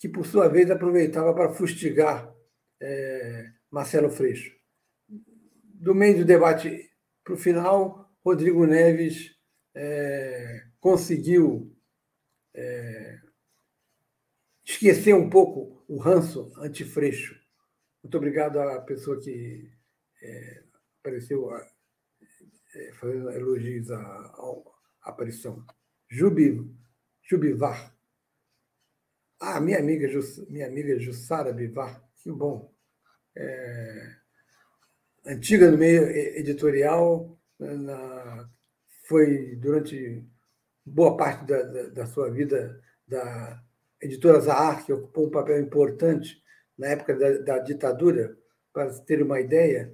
que, 0.00 0.08
por 0.08 0.26
sua 0.26 0.48
vez, 0.48 0.70
aproveitava 0.70 1.34
para 1.34 1.52
fustigar 1.52 2.34
é, 2.80 3.52
Marcelo 3.70 4.08
Freixo. 4.08 4.50
Do 5.62 5.94
meio 5.94 6.16
do 6.16 6.24
debate 6.24 6.90
para 7.22 7.34
o 7.34 7.36
final, 7.36 8.10
Rodrigo 8.24 8.66
Neves 8.66 9.36
é, 9.74 10.64
conseguiu 10.80 11.76
é, 12.54 13.20
esquecer 14.64 15.14
um 15.14 15.28
pouco 15.28 15.84
o 15.86 15.98
ranço 15.98 16.50
anti-freixo. 16.56 17.38
Muito 18.02 18.16
obrigado 18.16 18.58
à 18.58 18.80
pessoa 18.80 19.20
que 19.20 19.70
é, 20.22 20.64
apareceu 20.98 21.50
a, 21.50 21.66
é, 22.74 22.92
fazendo 22.94 23.30
elogios 23.32 23.90
à, 23.90 24.00
à 24.00 25.10
aparição. 25.10 25.62
Jubi, 26.08 26.58
Jubivar. 27.22 27.94
Ah, 29.42 29.58
minha 29.58 29.78
amiga, 29.78 30.06
minha 30.50 30.66
amiga 30.66 30.98
Jussara 30.98 31.50
Bivar, 31.50 32.04
que 32.16 32.30
bom. 32.30 32.70
É, 33.34 34.10
antiga 35.24 35.70
no 35.70 35.78
meio 35.78 36.04
editorial, 36.04 37.38
na, 37.58 38.46
foi 39.04 39.56
durante 39.56 40.22
boa 40.84 41.16
parte 41.16 41.46
da, 41.46 41.62
da, 41.62 41.82
da, 41.88 42.06
sua 42.06 42.30
vida 42.30 42.82
da 43.08 43.62
editora 44.02 44.40
Zahar, 44.40 44.84
que 44.84 44.92
ocupou 44.92 45.28
um 45.28 45.30
papel 45.30 45.58
importante 45.58 46.42
na 46.76 46.88
época 46.88 47.16
da, 47.16 47.38
da 47.38 47.58
ditadura, 47.60 48.36
para 48.74 48.92
ter 49.00 49.22
uma 49.22 49.40
ideia. 49.40 49.90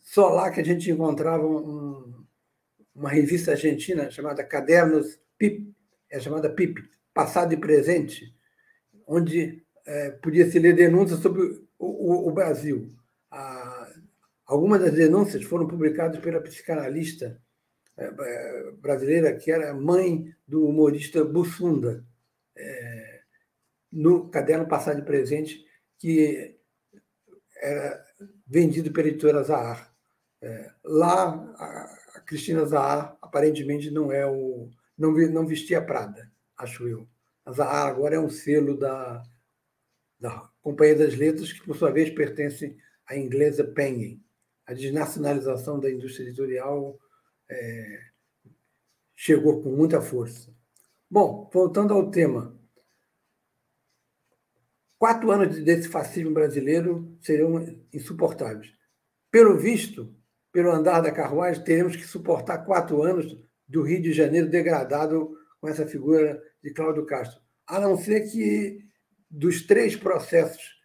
Só 0.00 0.28
lá 0.28 0.50
que 0.50 0.60
a 0.60 0.64
gente 0.64 0.90
encontrava 0.90 1.46
um, 1.46 2.26
uma 2.92 3.10
revista 3.10 3.52
argentina 3.52 4.10
chamada 4.10 4.42
Cadernos 4.42 5.20
PIP, 5.38 5.72
é 6.10 6.18
chamada 6.18 6.50
PIP, 6.50 6.82
Passado 7.14 7.54
e 7.54 7.56
Presente, 7.56 8.34
onde 9.06 9.64
é, 9.86 10.10
podia 10.10 10.50
se 10.50 10.58
ler 10.58 10.74
denúncias 10.74 11.20
sobre 11.20 11.42
o, 11.78 11.86
o, 11.86 12.28
o 12.28 12.32
Brasil. 12.32 12.94
A, 13.30 13.90
algumas 14.46 14.80
das 14.80 14.92
denúncias 14.92 15.44
foram 15.44 15.66
publicadas 15.66 16.20
pela 16.20 16.40
psicanalista 16.40 17.40
é, 17.96 18.04
é, 18.04 18.70
brasileira, 18.72 19.36
que 19.36 19.50
era 19.50 19.74
mãe 19.74 20.34
do 20.46 20.66
humorista 20.66 21.24
Bussunda, 21.24 22.04
é, 22.56 23.20
no 23.90 24.28
caderno 24.30 24.66
Passado 24.66 25.00
e 25.00 25.04
Presente, 25.04 25.64
que 25.98 26.56
era 27.56 28.02
vendido 28.46 28.92
pela 28.92 29.08
editora 29.08 29.42
Zahar. 29.42 29.92
lá, 30.82 31.28
a 32.14 32.20
Cristina 32.26 32.64
Zahar 32.64 33.16
aparentemente 33.20 33.90
não 33.90 34.10
é 34.10 34.26
o 34.26 34.70
não, 34.98 35.12
não 35.12 35.46
vestia 35.46 35.82
Prada, 35.82 36.30
acho 36.56 36.88
eu. 36.88 37.06
A 37.44 37.52
Zahar 37.52 37.88
agora 37.88 38.16
é 38.16 38.20
um 38.20 38.30
selo 38.30 38.76
da, 38.76 39.22
da 40.18 40.48
Companhia 40.60 40.96
das 40.96 41.14
Letras, 41.14 41.52
que 41.52 41.64
por 41.64 41.76
sua 41.76 41.90
vez 41.90 42.10
pertence 42.10 42.76
à 43.06 43.16
inglesa 43.16 43.64
Penguin. 43.64 44.22
A 44.64 44.72
desnacionalização 44.72 45.80
da 45.80 45.90
indústria 45.90 46.24
editorial 46.24 46.98
é, 47.50 48.00
chegou 49.16 49.62
com 49.62 49.70
muita 49.70 50.00
força. 50.00 50.54
Bom, 51.10 51.50
voltando 51.52 51.92
ao 51.92 52.10
tema. 52.10 52.58
Quatro 54.98 55.32
anos 55.32 55.62
desse 55.64 55.88
fascismo 55.88 56.32
brasileiro 56.32 57.18
seriam 57.20 57.52
insuportáveis. 57.92 58.72
Pelo 59.32 59.58
visto, 59.58 60.14
pelo 60.52 60.70
andar 60.70 61.00
da 61.00 61.10
carruagem, 61.10 61.64
teremos 61.64 61.96
que 61.96 62.06
suportar 62.06 62.64
quatro 62.64 63.02
anos 63.02 63.36
do 63.66 63.82
Rio 63.82 64.00
de 64.00 64.12
Janeiro 64.12 64.48
degradado 64.48 65.36
com 65.60 65.68
essa 65.68 65.86
figura 65.86 66.40
de 66.62 66.72
Cláudio 66.72 67.04
Castro. 67.06 67.40
A 67.66 67.80
não 67.80 67.96
ser 67.96 68.30
que, 68.30 68.84
dos 69.30 69.62
três 69.62 69.96
processos 69.96 70.80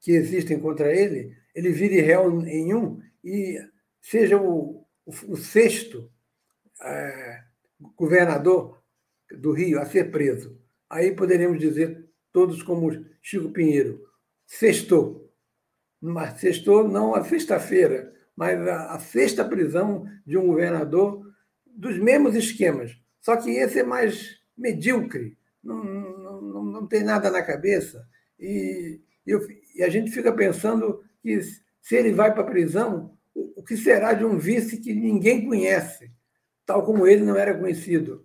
que 0.00 0.12
existem 0.12 0.58
contra 0.58 0.94
ele, 0.94 1.36
ele 1.54 1.70
vire 1.70 2.00
réu 2.00 2.40
em 2.46 2.74
um 2.74 3.00
e 3.22 3.58
seja 4.00 4.40
o 4.40 4.80
o, 5.28 5.36
sexto 5.36 6.10
é, 6.82 7.42
governador 7.96 8.82
do 9.30 9.52
Rio 9.52 9.80
a 9.80 9.86
ser 9.86 10.10
preso. 10.10 10.58
Aí 10.88 11.14
poderíamos 11.14 11.58
dizer, 11.58 12.08
todos 12.32 12.62
como 12.62 13.04
Chico 13.22 13.50
Pinheiro, 13.50 14.04
sextou. 14.46 15.32
Mas 16.00 16.40
sextou 16.40 16.88
não 16.88 17.14
a 17.14 17.24
sexta-feira, 17.24 18.12
mas 18.34 18.58
a, 18.66 18.94
a 18.94 18.98
sexta 18.98 19.44
prisão 19.44 20.06
de 20.26 20.36
um 20.38 20.46
governador 20.46 21.22
dos 21.66 21.98
mesmos 21.98 22.34
esquemas. 22.34 22.96
Só 23.20 23.36
que 23.36 23.50
esse 23.50 23.80
é 23.80 23.84
mais 23.84 24.39
medíocre, 24.60 25.36
não, 25.62 25.82
não, 25.82 26.42
não, 26.42 26.64
não 26.64 26.86
tem 26.86 27.02
nada 27.02 27.30
na 27.30 27.42
cabeça. 27.42 28.06
E, 28.38 29.00
eu, 29.26 29.40
e 29.74 29.82
a 29.82 29.88
gente 29.88 30.10
fica 30.10 30.32
pensando 30.32 31.02
que 31.22 31.40
se 31.80 31.96
ele 31.96 32.12
vai 32.12 32.32
para 32.32 32.42
a 32.42 32.50
prisão, 32.50 33.16
o 33.34 33.62
que 33.62 33.76
será 33.76 34.12
de 34.12 34.24
um 34.24 34.38
vice 34.38 34.78
que 34.78 34.92
ninguém 34.92 35.46
conhece, 35.46 36.10
tal 36.66 36.84
como 36.84 37.06
ele 37.06 37.24
não 37.24 37.36
era 37.36 37.56
conhecido. 37.56 38.24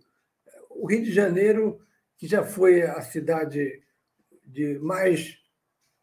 O 0.70 0.88
Rio 0.88 1.04
de 1.04 1.12
Janeiro, 1.12 1.80
que 2.18 2.28
já 2.28 2.44
foi 2.44 2.82
a 2.84 3.02
cidade 3.02 3.82
de 4.44 4.78
mais 4.80 5.38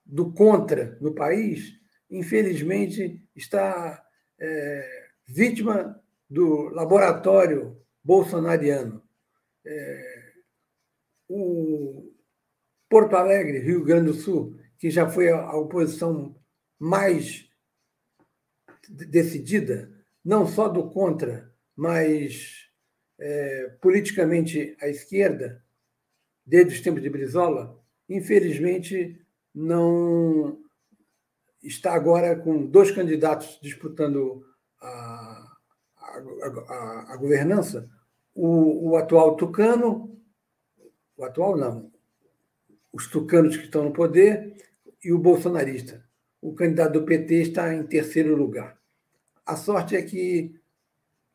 do 0.04 0.32
contra 0.32 0.96
no 1.00 1.14
país, 1.14 1.78
infelizmente 2.10 3.22
está 3.34 4.04
é, 4.38 5.08
vítima 5.26 6.00
do 6.28 6.68
laboratório 6.70 7.76
bolsonariano. 8.02 9.02
É, 9.64 10.11
o 11.28 12.12
Porto 12.88 13.16
Alegre, 13.16 13.58
Rio 13.58 13.84
Grande 13.84 14.12
do 14.12 14.14
Sul, 14.14 14.56
que 14.78 14.90
já 14.90 15.08
foi 15.08 15.30
a 15.30 15.54
oposição 15.56 16.36
mais 16.78 17.48
decidida, 18.88 19.90
não 20.24 20.46
só 20.46 20.68
do 20.68 20.90
contra, 20.90 21.52
mas 21.76 22.68
é, 23.18 23.76
politicamente 23.80 24.76
à 24.80 24.88
esquerda, 24.88 25.64
desde 26.44 26.74
os 26.74 26.80
tempos 26.80 27.02
de 27.02 27.08
Brizola, 27.08 27.80
infelizmente 28.08 29.24
não 29.54 30.58
está 31.62 31.94
agora 31.94 32.36
com 32.36 32.66
dois 32.66 32.90
candidatos 32.90 33.58
disputando 33.62 34.44
a, 34.80 35.56
a, 35.96 36.22
a, 36.68 37.12
a 37.12 37.16
governança, 37.16 37.88
o, 38.34 38.90
o 38.90 38.96
atual 38.96 39.36
tucano, 39.36 40.20
atual 41.24 41.56
não, 41.56 41.90
os 42.92 43.06
tucanos 43.06 43.56
que 43.56 43.64
estão 43.64 43.84
no 43.84 43.92
poder 43.92 44.54
e 45.02 45.12
o 45.12 45.18
bolsonarista 45.18 46.02
o 46.42 46.52
candidato 46.52 46.94
do 46.94 47.04
PT 47.04 47.34
está 47.36 47.72
em 47.72 47.86
terceiro 47.86 48.34
lugar. 48.34 48.76
A 49.46 49.56
sorte 49.56 49.94
é 49.94 50.02
que 50.02 50.60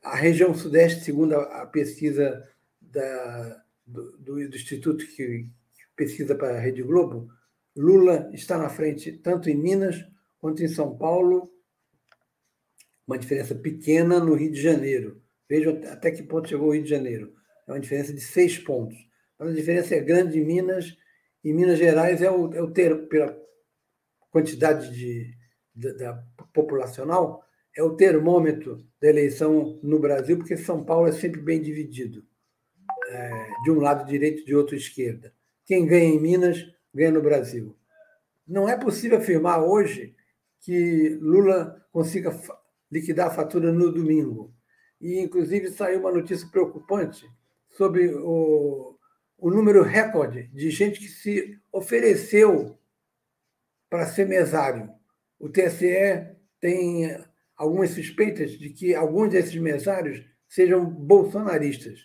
a 0.04 0.15
região 0.15 0.54
Sudeste, 0.54 1.06
segundo 1.06 1.36
a 1.36 1.65
pesquisa 1.65 2.45
da, 2.82 3.63
do, 3.86 4.17
do, 4.17 4.41
Instituto 4.41 5.08
que 5.08 5.50
pesquisa 5.95 6.36
para 6.36 6.58
a 6.58 6.60
Rede 6.60 6.84
Globo, 6.84 7.30
Lula 7.76 8.30
está 8.34 8.58
na 8.58 8.69
frente 8.69 9.13
tanto 9.13 9.50
em 9.50 9.56
Minas 9.56 10.06
quanto 10.39 10.62
em 10.62 10.67
São 10.67 10.97
Paulo, 10.97 11.50
uma 13.08 13.17
diferença 13.17 13.56
pequena 13.56 14.19
no 14.19 14.36
Rio 14.36 14.52
de 14.52 14.62
Janeiro. 14.62 15.21
Vejam 15.50 15.82
até 15.89 16.12
que 16.12 16.21
ponto 16.21 16.50
chegou 16.50 16.67
o 16.67 16.73
Rio 16.73 16.84
de 16.84 16.89
Janeiro. 16.89 17.34
É 17.65 17.71
uma 17.71 17.80
diferença 17.80 18.13
de 18.13 18.19
seis 18.19 18.58
pontos. 18.60 19.07
Mas 19.39 19.50
a 19.50 19.54
diferença 19.54 19.95
é 19.95 20.00
grande 20.00 20.39
em 20.39 20.45
Minas. 20.45 20.97
Em 21.43 21.54
Minas 21.54 21.78
Gerais 21.78 22.21
é 22.21 22.32
o, 22.32 22.54
é 22.54 22.62
o 22.62 22.71
ter, 22.71 23.08
pela 23.08 23.38
quantidade 24.30 24.93
de, 24.93 25.34
de, 25.73 25.93
da 25.93 26.23
populacional, 26.54 27.43
é 27.76 27.84
o 27.84 27.95
termômetro 27.95 28.84
da 29.00 29.08
eleição 29.08 29.80
no 29.84 30.00
Brasil, 30.00 30.38
porque 30.38 30.58
São 30.58 30.84
Paulo 30.84 31.08
é 31.08 31.12
sempre 31.12 31.39
bem 31.39 31.62
dividido. 31.62 32.26
É, 33.10 33.47
de 33.63 33.71
um 33.71 33.80
lado 33.80 34.06
direito, 34.06 34.45
de 34.45 34.54
outro 34.56 34.76
esquerda. 34.76 35.34
Quem 35.65 35.86
ganha 35.86 36.06
em 36.06 36.19
Minas, 36.19 36.65
ganha 36.93 37.12
no 37.12 37.21
Brasil. 37.21 37.78
Não 38.45 38.67
é 38.67 38.78
possível 38.78 39.17
afirmar 39.17 39.63
hoje 39.63 40.15
que 40.60 41.17
Lula 41.21 41.86
consiga 41.91 42.38
liquidar 42.91 43.28
a 43.28 43.34
fatura 43.34 43.71
no 43.71 43.91
domingo. 43.91 44.54
E, 45.00 45.19
inclusive, 45.19 45.69
saiu 45.69 46.00
uma 46.00 46.12
notícia 46.12 46.47
preocupante 46.50 47.26
sobre 47.69 48.13
o, 48.13 48.96
o 49.38 49.52
número 49.52 49.84
recorde 49.84 50.47
de 50.47 50.69
gente 50.71 51.00
que 51.00 51.08
se 51.08 51.60
ofereceu 51.71 52.78
para 53.89 54.08
ser 54.08 54.28
mesário. 54.28 54.89
O 55.39 55.47
TSE 55.47 56.36
tem 56.60 57.15
algumas 57.56 57.91
suspeitas 57.91 58.52
de 58.52 58.69
que 58.69 58.95
alguns 58.95 59.30
desses 59.30 59.56
mesários 59.56 60.23
sejam 60.47 60.84
bolsonaristas. 60.86 62.00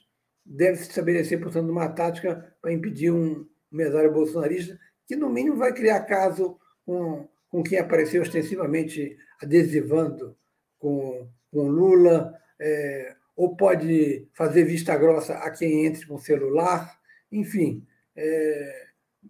Deve 0.44 0.76
se 0.76 0.88
estabelecer, 0.88 1.40
portanto, 1.40 1.70
uma 1.70 1.88
tática 1.88 2.54
para 2.60 2.72
impedir 2.72 3.10
um 3.10 3.46
mesário 3.70 4.12
bolsonarista, 4.12 4.78
que, 5.06 5.16
no 5.16 5.30
mínimo, 5.30 5.56
vai 5.56 5.72
criar 5.72 6.00
caso 6.02 6.58
com, 6.84 7.28
com 7.48 7.62
quem 7.62 7.78
apareceu 7.78 8.20
ostensivamente 8.20 9.16
adesivando 9.40 10.36
com, 10.78 11.28
com 11.50 11.68
Lula, 11.68 12.34
é, 12.60 13.14
ou 13.36 13.56
pode 13.56 14.28
fazer 14.34 14.64
vista 14.64 14.96
grossa 14.96 15.34
a 15.34 15.50
quem 15.50 15.86
entre 15.86 16.06
com 16.06 16.18
celular, 16.18 17.00
enfim, 17.32 17.86
é, 18.14 18.86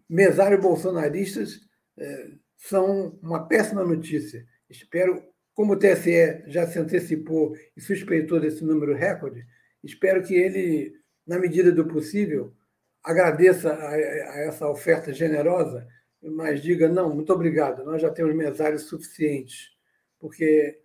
mesário 0.08 0.60
bolsonaristas 0.60 1.60
é, 1.96 2.30
são 2.56 3.18
uma 3.22 3.46
péssima 3.46 3.84
notícia. 3.84 4.44
Espero, 4.68 5.22
como 5.54 5.74
o 5.74 5.78
TSE 5.78 6.44
já 6.46 6.66
se 6.66 6.78
antecipou 6.78 7.54
e 7.76 7.80
suspeitou 7.80 8.40
desse 8.40 8.64
número 8.64 8.94
recorde, 8.94 9.46
espero 9.82 10.22
que 10.22 10.34
ele, 10.34 10.92
na 11.26 11.38
medida 11.38 11.70
do 11.70 11.86
possível, 11.86 12.52
agradeça 13.02 13.72
a, 13.72 13.90
a 13.90 14.38
essa 14.46 14.68
oferta 14.68 15.12
generosa, 15.12 15.86
mas 16.22 16.62
diga: 16.62 16.88
não, 16.88 17.14
muito 17.14 17.32
obrigado, 17.32 17.84
nós 17.84 18.00
já 18.00 18.10
temos 18.10 18.34
mesários 18.34 18.82
suficientes, 18.82 19.70
porque 20.18 20.78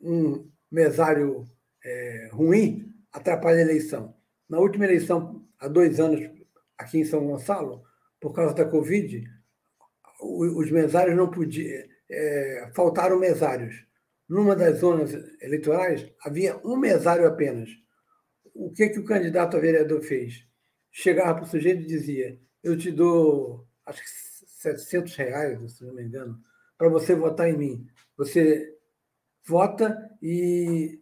um 0.00 0.48
mesário 0.70 1.44
é, 1.84 2.28
ruim 2.32 2.92
atrapalha 3.12 3.58
a 3.58 3.62
eleição. 3.62 4.14
Na 4.48 4.58
última 4.58 4.84
eleição, 4.84 5.45
há 5.66 5.68
dois 5.68 6.00
anos, 6.00 6.20
aqui 6.78 6.98
em 6.98 7.04
São 7.04 7.26
Gonçalo, 7.26 7.82
por 8.20 8.32
causa 8.32 8.54
da 8.54 8.64
Covid, 8.64 9.24
os 10.20 10.70
mesários 10.70 11.16
não 11.16 11.30
podiam. 11.30 11.84
É, 12.08 12.70
faltaram 12.74 13.18
mesários. 13.18 13.84
Numa 14.28 14.56
das 14.56 14.78
zonas 14.78 15.12
eleitorais, 15.40 16.08
havia 16.20 16.56
um 16.64 16.76
mesário 16.76 17.26
apenas. 17.26 17.68
O 18.54 18.72
que, 18.72 18.88
que 18.88 18.98
o 18.98 19.04
candidato 19.04 19.56
a 19.56 19.60
vereador 19.60 20.02
fez? 20.02 20.46
Chegava 20.90 21.34
para 21.34 21.44
o 21.44 21.48
sujeito 21.48 21.82
e 21.82 21.86
dizia: 21.86 22.40
Eu 22.62 22.76
te 22.76 22.90
dou, 22.90 23.66
acho 23.84 24.02
que 24.02 24.08
700 24.08 25.14
reais, 25.16 25.72
se 25.72 25.84
não 25.84 25.94
me 25.94 26.02
engano, 26.02 26.40
para 26.78 26.88
você 26.88 27.14
votar 27.14 27.48
em 27.48 27.56
mim. 27.56 27.86
Você 28.16 28.74
vota 29.44 30.10
e 30.22 31.00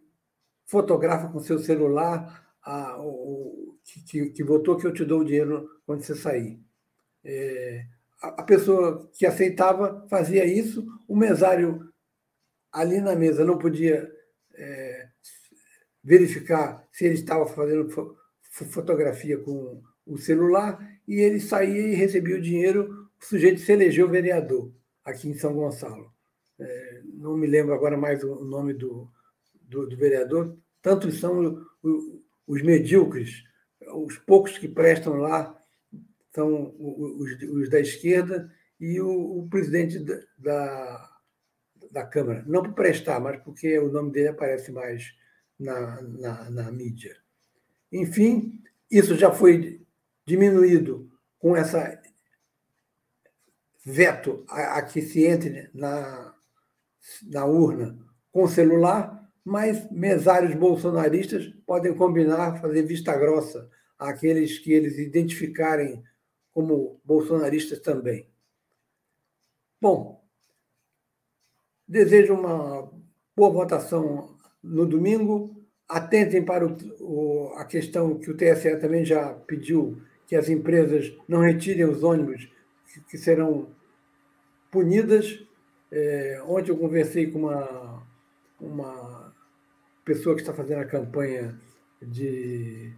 fotografa 0.65 1.29
com 1.29 1.39
seu 1.39 1.59
celular 1.59 2.53
a, 2.61 2.99
o, 2.99 3.74
que, 4.07 4.29
que, 4.31 4.43
votou, 4.43 4.77
que 4.77 4.85
eu 4.85 4.93
te 4.93 5.05
dou 5.05 5.21
o 5.21 5.25
dinheiro 5.25 5.69
quando 5.85 6.01
você 6.01 6.15
sair. 6.15 6.59
É, 7.23 7.85
a, 8.21 8.27
a 8.41 8.43
pessoa 8.43 9.09
que 9.13 9.25
aceitava 9.25 10.05
fazia 10.09 10.45
isso, 10.45 10.85
o 11.07 11.15
mesário 11.15 11.87
ali 12.71 12.99
na 12.99 13.15
mesa 13.15 13.45
não 13.45 13.57
podia 13.57 14.11
é, 14.53 15.07
verificar 16.03 16.85
se 16.91 17.05
ele 17.05 17.15
estava 17.15 17.45
fazendo 17.47 17.89
fo, 17.89 18.15
fotografia 18.71 19.37
com 19.37 19.81
o 20.05 20.17
celular 20.17 20.79
e 21.07 21.15
ele 21.15 21.39
saía 21.39 21.87
e 21.87 21.95
recebia 21.95 22.35
o 22.35 22.41
dinheiro, 22.41 23.09
o 23.21 23.25
sujeito 23.25 23.61
se 23.61 23.71
elegeu 23.71 24.09
vereador 24.09 24.71
aqui 25.03 25.29
em 25.29 25.33
São 25.33 25.53
Gonçalo 25.53 26.15
é, 26.59 27.01
não 27.13 27.35
me 27.35 27.47
lembro 27.47 27.73
agora 27.73 27.97
mais 27.97 28.23
o 28.23 28.43
nome 28.45 28.73
do, 28.73 29.09
do, 29.61 29.87
do 29.87 29.97
vereador, 29.97 30.57
tantos 30.81 31.19
são 31.19 31.65
os 32.47 32.61
medíocres, 32.61 33.43
os 33.93 34.17
poucos 34.19 34.57
que 34.57 34.67
prestam 34.67 35.15
lá 35.15 35.59
são 36.33 36.75
os, 36.77 37.41
os 37.43 37.69
da 37.69 37.79
esquerda 37.79 38.51
e 38.79 38.99
o, 38.99 39.39
o 39.39 39.49
presidente 39.49 39.99
da, 40.37 41.11
da, 41.91 42.05
Câmara. 42.05 42.43
Não 42.45 42.61
por 42.61 42.73
prestar, 42.73 43.19
mas 43.19 43.41
porque 43.41 43.79
o 43.79 43.91
nome 43.91 44.11
dele 44.11 44.29
aparece 44.29 44.71
mais 44.71 45.15
na, 45.57 46.01
na, 46.01 46.49
na 46.49 46.71
mídia. 46.71 47.15
Enfim, 47.91 48.61
isso 48.91 49.15
já 49.15 49.31
foi 49.31 49.81
diminuído 50.25 51.09
com 51.39 51.55
essa 51.55 52.01
veto 53.85 54.43
a, 54.49 54.77
a 54.77 54.81
que 54.81 55.01
se 55.01 55.25
entre 55.25 55.69
na, 55.73 56.35
na 57.23 57.45
urna 57.45 57.97
com 58.31 58.47
celular, 58.47 59.24
mas 59.45 59.89
mesários 59.91 60.55
bolsonaristas 60.55 61.53
podem 61.65 61.93
combinar, 61.93 62.59
fazer 62.59 62.81
vista 62.81 63.15
grossa 63.15 63.69
àqueles 63.97 64.57
que 64.57 64.73
eles 64.73 64.97
identificarem 64.97 66.03
como 66.51 66.99
bolsonaristas 67.05 67.79
também. 67.79 68.27
Bom, 69.79 70.21
desejo 71.87 72.33
uma 72.33 72.91
boa 73.35 73.51
votação 73.51 74.35
no 74.63 74.85
domingo. 74.85 75.63
Atentem 75.87 76.43
para 76.43 76.65
o, 76.65 76.75
o, 76.99 77.53
a 77.57 77.65
questão 77.65 78.17
que 78.17 78.31
o 78.31 78.35
TSE 78.35 78.75
também 78.77 79.05
já 79.05 79.33
pediu, 79.33 80.01
que 80.25 80.35
as 80.35 80.49
empresas 80.49 81.15
não 81.27 81.41
retirem 81.41 81.85
os 81.85 82.01
ônibus 82.01 82.49
que, 82.91 83.01
que 83.01 83.17
serão 83.19 83.69
punidas 84.71 85.45
é, 85.91 86.41
ontem 86.45 86.71
eu 86.71 86.77
conversei 86.77 87.31
com 87.31 87.39
uma, 87.39 88.03
uma 88.59 89.34
pessoa 90.05 90.35
que 90.35 90.41
está 90.41 90.53
fazendo 90.53 90.79
a 90.79 90.85
campanha 90.85 91.59
de, 92.01 92.93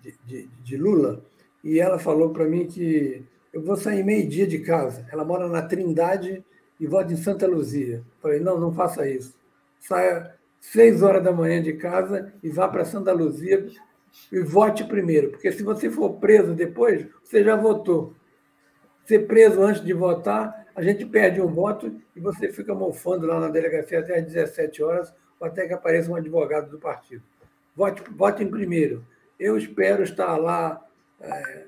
de, 0.00 0.14
de, 0.24 0.46
de 0.46 0.76
Lula 0.76 1.22
e 1.62 1.78
ela 1.78 1.98
falou 1.98 2.30
para 2.30 2.44
mim 2.44 2.66
que 2.66 3.24
eu 3.52 3.62
vou 3.62 3.76
sair 3.76 4.02
meio-dia 4.02 4.46
de 4.46 4.60
casa. 4.60 5.06
Ela 5.12 5.24
mora 5.24 5.48
na 5.48 5.62
Trindade 5.62 6.42
e 6.80 6.86
vota 6.86 7.12
em 7.12 7.16
Santa 7.16 7.46
Luzia. 7.46 8.02
Falei, 8.20 8.40
não, 8.40 8.58
não 8.58 8.72
faça 8.72 9.06
isso. 9.06 9.34
Saia 9.78 10.34
seis 10.60 11.02
horas 11.02 11.22
da 11.22 11.32
manhã 11.32 11.60
de 11.60 11.74
casa 11.74 12.32
e 12.42 12.48
vá 12.48 12.68
para 12.68 12.84
Santa 12.84 13.12
Luzia 13.12 13.66
e 14.30 14.40
vote 14.40 14.84
primeiro, 14.84 15.30
porque 15.30 15.50
se 15.50 15.62
você 15.62 15.90
for 15.90 16.14
preso 16.14 16.54
depois, 16.54 17.06
você 17.22 17.42
já 17.42 17.56
votou. 17.56 18.14
Ser 19.04 19.26
preso 19.26 19.60
antes 19.62 19.84
de 19.84 19.92
votar 19.92 20.62
a 20.74 20.82
gente 20.82 21.04
perde 21.04 21.40
um 21.40 21.46
voto 21.46 22.00
e 22.16 22.20
você 22.20 22.50
fica 22.50 22.74
mofando 22.74 23.26
lá 23.26 23.38
na 23.38 23.48
delegacia 23.48 24.00
até 24.00 24.18
às 24.18 24.24
17 24.24 24.82
horas, 24.82 25.14
ou 25.42 25.48
até 25.48 25.66
que 25.66 25.74
apareça 25.74 26.08
um 26.08 26.14
advogado 26.14 26.70
do 26.70 26.78
partido. 26.78 27.20
Vote, 27.74 28.44
em 28.44 28.48
primeiro. 28.48 29.04
Eu 29.40 29.58
espero 29.58 30.04
estar 30.04 30.36
lá 30.36 30.80
é, 31.20 31.64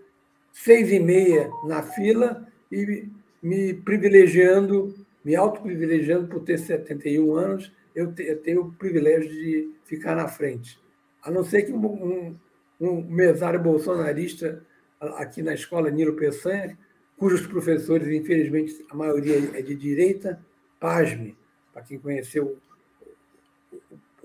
seis 0.53 0.93
e 0.93 1.01
meia 1.01 1.51
na 1.65 1.83
fila 1.83 2.47
e 2.71 3.09
me 3.43 3.75
privilegiando, 3.75 4.95
me 5.25 5.35
autoprivilegiando 5.35 6.29
por 6.29 6.45
ter 6.45 6.57
71 6.57 7.35
anos, 7.35 7.73
eu, 7.97 8.15
eu 8.19 8.41
tenho 8.41 8.63
o 8.63 8.73
privilégio 8.73 9.29
de 9.29 9.75
ficar 9.85 10.15
na 10.15 10.29
frente. 10.29 10.79
A 11.21 11.31
não 11.31 11.43
ser 11.43 11.63
que 11.63 11.73
um, 11.73 11.85
um, 11.85 12.37
um 12.81 13.03
mesário 13.03 13.61
bolsonarista 13.61 14.63
aqui 15.01 15.43
na 15.43 15.53
escola 15.53 15.91
Nilo 15.91 16.15
Peçanha 16.15 16.79
cujos 17.17 17.47
professores, 17.47 18.09
infelizmente, 18.09 18.85
a 18.91 18.95
maioria 18.95 19.37
é 19.59 19.63
de 19.63 19.75
direita, 19.75 20.45
pasme, 20.79 21.37
para 21.73 21.83
quem 21.83 21.99
conheceu 21.99 22.59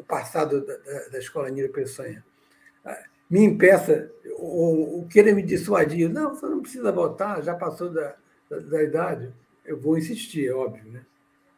passado 0.09 0.65
da, 0.65 0.75
da 1.11 1.19
escola 1.19 1.49
Nilo 1.51 1.71
Peçanha, 1.71 2.25
ah, 2.83 3.03
me 3.29 3.43
impeça, 3.43 4.11
ou, 4.37 4.97
ou 4.97 5.07
queira 5.07 5.33
me 5.33 5.43
dissuadir, 5.43 6.09
não, 6.09 6.33
você 6.33 6.47
não 6.47 6.61
precisa 6.61 6.91
votar, 6.91 7.43
já 7.43 7.53
passou 7.53 7.91
da, 7.91 8.15
da, 8.49 8.57
da 8.57 8.83
idade, 8.83 9.31
eu 9.63 9.79
vou 9.79 9.97
insistir, 9.97 10.47
é 10.47 10.53
óbvio. 10.53 10.91
Né? 10.91 11.05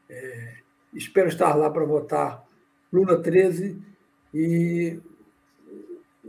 É, 0.10 0.58
espero 0.94 1.30
estar 1.30 1.56
lá 1.56 1.70
para 1.70 1.86
votar 1.86 2.46
Lula 2.92 3.22
13 3.24 3.82
e 4.34 5.00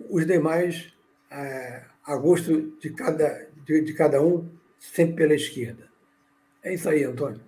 os 0.09 0.25
demais, 0.25 0.95
é, 1.29 1.85
a 2.05 2.17
gosto 2.17 2.79
de 2.79 2.91
cada, 2.91 3.49
de, 3.65 3.81
de 3.81 3.95
cada 3.95 4.23
um, 4.23 4.49
sempre 4.79 5.17
pela 5.17 5.35
esquerda. 5.35 5.91
É 6.63 6.73
isso 6.73 6.89
aí, 6.89 7.03
Antônio. 7.03 7.41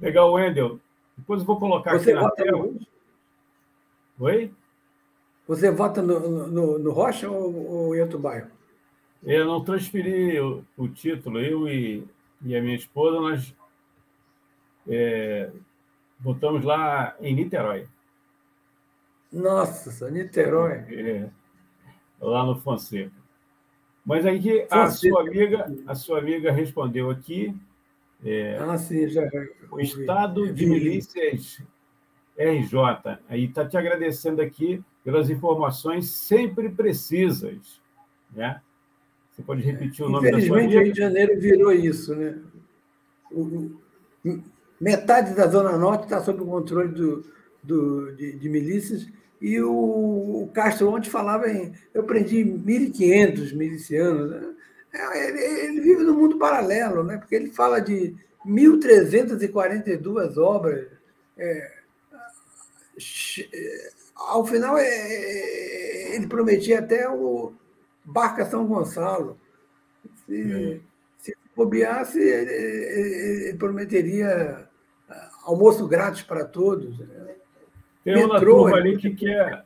Legal, 0.00 0.32
Wendel. 0.32 0.80
Depois 1.16 1.40
eu 1.40 1.46
vou 1.46 1.58
colocar 1.58 1.92
Você 1.92 2.12
aqui 2.12 2.22
na 2.22 2.30
tela. 2.30 2.58
No... 2.58 2.80
Oi? 4.20 4.52
Você 5.46 5.70
vota 5.70 6.02
no, 6.02 6.48
no, 6.48 6.78
no 6.78 6.92
Rocha 6.92 7.30
ou, 7.30 7.66
ou 7.66 7.96
em 7.96 8.00
outro 8.00 8.18
bairro? 8.18 8.50
Eu 9.22 9.44
não 9.44 9.64
transferi 9.64 10.38
o, 10.40 10.64
o 10.76 10.88
título. 10.88 11.40
Eu 11.40 11.68
e, 11.68 12.06
e, 12.42 12.56
a 12.56 12.60
minha 12.60 12.76
esposa, 12.76 13.20
nós 13.20 13.54
é, 14.88 15.50
votamos 16.20 16.64
lá 16.64 17.16
em 17.20 17.34
Niterói. 17.34 17.86
Nossa, 19.32 20.10
Niterói. 20.10 20.84
É, 20.90 21.30
lá 22.20 22.44
no 22.44 22.60
Fonseca. 22.60 23.12
Mas 24.04 24.24
aí 24.24 24.66
a 24.70 24.88
sua 24.88 25.22
amiga, 25.22 25.66
a 25.86 25.94
sua 25.94 26.18
amiga 26.18 26.52
respondeu 26.52 27.10
aqui. 27.10 27.52
É, 28.24 28.56
ah, 28.60 28.76
sim, 28.78 29.08
já. 29.08 29.28
O 29.70 29.80
Estado 29.80 30.52
de 30.52 30.66
Milícias 30.66 31.62
RJ. 32.38 33.18
Aí 33.28 33.44
está 33.44 33.66
te 33.66 33.76
agradecendo 33.76 34.42
aqui 34.42 34.82
pelas 35.04 35.30
informações 35.30 36.10
sempre 36.10 36.68
precisas. 36.68 37.80
Né? 38.34 38.60
Você 39.30 39.42
pode 39.42 39.62
repetir 39.62 40.04
o 40.04 40.08
nome 40.08 40.30
da 40.30 40.40
sua? 40.40 40.46
Infelizmente, 40.46 40.76
o 40.76 40.82
Rio 40.82 40.92
de 40.92 40.98
Janeiro 40.98 41.40
virou 41.40 41.72
isso. 41.72 42.14
Né? 42.14 42.38
O, 43.30 43.76
metade 44.80 45.34
da 45.34 45.46
Zona 45.46 45.76
Norte 45.76 46.04
está 46.04 46.20
sob 46.20 46.42
o 46.42 46.46
controle 46.46 46.92
do, 46.92 47.24
do, 47.62 48.12
de, 48.12 48.32
de 48.32 48.48
milícias 48.48 49.08
e 49.40 49.60
o, 49.60 50.42
o, 50.42 50.50
Castro 50.52 50.88
ontem 50.90 51.10
falava 51.10 51.48
em. 51.48 51.72
Eu 51.92 52.04
prendi 52.04 52.44
1.500 52.44 53.54
milicianos. 53.54 54.30
Né? 54.30 54.54
É, 54.96 55.28
ele, 55.28 55.38
ele, 55.40 55.80
vive 55.80 56.02
no 56.04 56.14
mundo 56.14 56.38
paralelo, 56.38 57.04
né? 57.04 57.18
porque 57.18 57.34
ele 57.34 57.50
fala 57.50 57.80
de 57.80 58.16
1.342 58.46 60.38
obras. 60.38 60.86
É, 61.36 61.76
ao 64.14 64.46
final, 64.46 64.78
é, 64.78 64.86
é, 64.86 66.16
ele 66.16 66.26
prometia 66.26 66.78
até 66.78 67.08
o 67.08 67.52
Barca 68.04 68.46
São 68.46 68.66
Gonçalo. 68.66 69.38
Se, 70.24 70.80
se 71.18 71.36
bobeasse, 71.54 72.18
ele, 72.18 72.52
ele, 73.48 73.58
prometeria 73.58 74.66
almoço 75.44 75.86
grátis 75.86 76.22
para 76.22 76.44
todos. 76.44 76.98
Né? 76.98 77.34
Tem 78.02 78.24
uma 78.24 78.40
turma 78.40 78.76
ali 78.76 78.96
que 78.96 79.14
quer, 79.14 79.64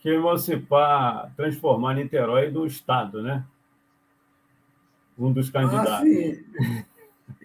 quer 0.00 0.14
emancipar, 0.14 1.32
transformar 1.36 1.94
Niterói 1.94 2.50
no 2.50 2.66
Estado, 2.66 3.22
né? 3.22 3.44
Um 5.18 5.32
dos 5.32 5.50
candidatos. 5.50 5.92
Ah, 5.92 6.02
sim. 6.02 6.44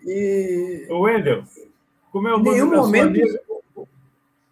E... 0.05 0.87
O 0.89 1.01
Wendel, 1.01 1.43
como 2.11 2.27
é 2.27 2.33
o 2.33 2.37
nome 2.37 2.51
nenhum 2.51 2.75
momento, 2.75 3.19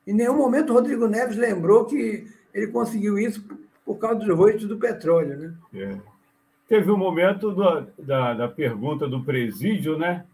Em 0.08 0.14
nenhum 0.14 0.38
momento 0.38 0.70
o 0.70 0.74
Rodrigo 0.74 1.08
Neves 1.08 1.38
lembrou 1.38 1.86
que 1.86 2.28
ele 2.54 2.68
conseguiu 2.68 3.20
isso 3.20 3.44
por 3.86 3.98
causa 3.98 4.20
dos 4.20 4.38
roitos 4.38 4.68
do 4.68 4.78
petróleo, 4.78 5.38
né? 5.38 5.54
É. 5.74 5.98
Teve 6.68 6.92
um 6.92 6.98
momento 6.98 7.52
do, 7.52 7.88
da, 7.98 8.34
da 8.34 8.48
pergunta 8.48 9.08
do 9.08 9.24
presídio, 9.24 9.98
né? 9.98 10.26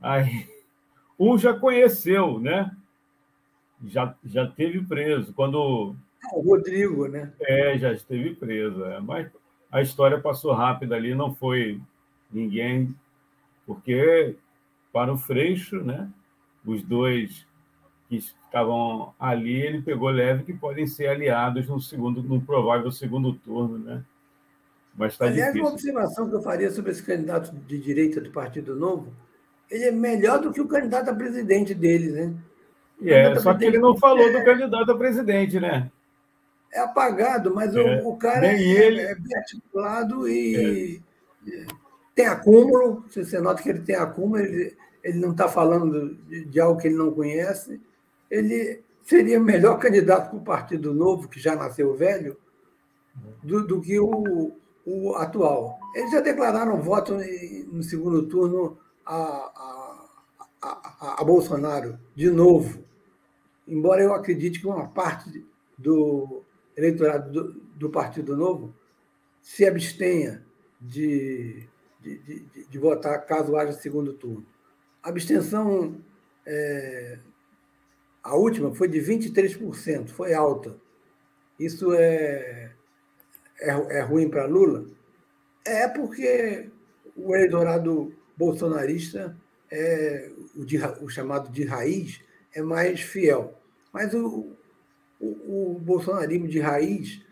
Aí, 0.00 0.46
um 1.18 1.38
já 1.38 1.54
conheceu, 1.54 2.38
né? 2.40 2.70
Já, 3.86 4.14
já 4.24 4.46
teve 4.46 4.82
preso. 4.84 5.32
Quando. 5.32 5.94
Ah, 6.24 6.36
o 6.36 6.42
Rodrigo, 6.42 7.08
né? 7.08 7.32
É, 7.40 7.78
já 7.78 7.92
esteve 7.92 8.34
preso. 8.34 8.84
É. 8.84 9.00
Mas 9.00 9.30
a 9.70 9.80
história 9.80 10.20
passou 10.20 10.52
rápida 10.52 10.96
ali, 10.96 11.14
não 11.14 11.34
foi 11.34 11.80
ninguém, 12.32 12.94
porque 13.66 14.36
para 14.92 15.12
o 15.12 15.18
Freixo, 15.18 15.82
né? 15.82 16.08
Os 16.64 16.82
dois 16.82 17.46
que 18.08 18.16
estavam 18.16 19.14
ali, 19.18 19.60
ele 19.60 19.82
pegou 19.82 20.10
leve 20.10 20.44
que 20.44 20.52
podem 20.52 20.86
ser 20.86 21.06
aliados 21.08 21.68
no 21.68 21.80
segundo, 21.80 22.22
no 22.22 22.40
provável 22.40 22.90
segundo 22.90 23.32
turno, 23.32 23.78
né? 23.78 24.04
Mas 24.96 25.12
está 25.12 25.26
difícil. 25.26 25.48
Aliás, 25.48 25.64
uma 25.64 25.72
observação 25.72 26.28
que 26.28 26.34
eu 26.34 26.42
faria 26.42 26.70
sobre 26.70 26.90
esse 26.90 27.02
candidato 27.02 27.52
de 27.52 27.78
direita 27.78 28.20
do 28.20 28.30
Partido 28.30 28.74
Novo, 28.74 29.12
ele 29.70 29.84
é 29.84 29.92
melhor 29.92 30.40
do 30.40 30.52
que 30.52 30.60
o 30.60 30.66
candidato 30.66 31.08
a 31.08 31.14
presidente 31.14 31.72
deles, 31.72 32.12
né? 32.12 32.34
É, 33.02 33.38
só 33.38 33.54
que 33.54 33.64
ele 33.64 33.78
não 33.78 33.96
falou 33.96 34.28
é... 34.28 34.38
do 34.38 34.44
candidato 34.44 34.90
a 34.90 34.98
presidente, 34.98 35.60
né? 35.60 35.90
É 36.72 36.80
apagado, 36.80 37.54
mas 37.54 37.74
é, 37.74 37.80
o, 37.80 38.08
o, 38.08 38.16
cara 38.16 38.46
é, 38.46 38.60
ele... 38.60 39.00
é 39.00 39.14
bem 39.14 39.36
articulado 39.36 40.28
e 40.28 41.00
é. 41.46 41.66
Tem 42.14 42.26
acúmulo. 42.26 43.04
Você 43.08 43.40
nota 43.40 43.62
que 43.62 43.68
ele 43.68 43.80
tem 43.80 43.96
acúmulo, 43.96 44.38
ele, 44.38 44.76
ele 45.02 45.18
não 45.18 45.32
está 45.32 45.48
falando 45.48 46.14
de, 46.26 46.44
de 46.44 46.60
algo 46.60 46.80
que 46.80 46.88
ele 46.88 46.96
não 46.96 47.12
conhece 47.12 47.80
ele 48.30 48.82
seria 49.02 49.40
melhor 49.40 49.78
candidato 49.78 50.30
para 50.30 50.38
o 50.38 50.44
Partido 50.44 50.94
Novo, 50.94 51.28
que 51.28 51.40
já 51.40 51.56
nasceu 51.56 51.94
velho, 51.96 52.36
do, 53.42 53.66
do 53.66 53.80
que 53.80 53.98
o, 53.98 54.52
o, 54.86 55.14
atual. 55.16 55.78
Eles 55.94 56.12
já 56.12 56.20
declararam 56.20 56.80
voto 56.80 57.18
no 57.72 57.82
segundo 57.82 58.26
turno 58.28 58.78
a, 59.04 59.16
a, 59.16 60.08
a, 60.62 61.16
a, 61.20 61.24
Bolsonaro, 61.24 61.98
de 62.14 62.30
novo. 62.30 62.84
Embora 63.66 64.02
eu 64.02 64.14
acredite 64.14 64.60
que 64.60 64.66
uma 64.66 64.86
parte 64.86 65.44
do 65.76 66.42
eleitorado 66.76 67.32
do, 67.32 67.52
do 67.74 67.90
Partido 67.90 68.36
Novo 68.36 68.72
se 69.42 69.66
abstenha 69.66 70.44
de, 70.80 71.68
de, 72.02 72.18
de, 72.18 72.66
de, 72.66 72.78
votar 72.78 73.24
caso 73.26 73.56
haja 73.56 73.72
segundo 73.72 74.12
turno. 74.12 74.46
A 75.02 75.08
abstenção 75.08 76.00
é, 76.46 77.18
a 78.22 78.36
última 78.36 78.74
foi 78.74 78.88
de 78.88 79.00
23%, 79.00 80.08
foi 80.08 80.34
alta. 80.34 80.76
Isso 81.58 81.92
é, 81.94 82.72
é, 83.60 83.98
é 83.98 84.00
ruim 84.00 84.28
para 84.28 84.46
Lula? 84.46 84.86
É 85.64 85.88
porque 85.88 86.70
o 87.16 87.34
eleitorado 87.34 88.14
bolsonarista, 88.36 89.36
é, 89.70 90.30
o, 90.56 90.64
de, 90.64 90.78
o 91.02 91.08
chamado 91.08 91.50
de 91.50 91.64
raiz, 91.64 92.22
é 92.54 92.62
mais 92.62 93.00
fiel. 93.00 93.58
Mas 93.92 94.14
o, 94.14 94.56
o, 95.20 95.74
o 95.74 95.78
bolsonarismo 95.78 96.48
de 96.48 96.60
raiz 96.60 97.22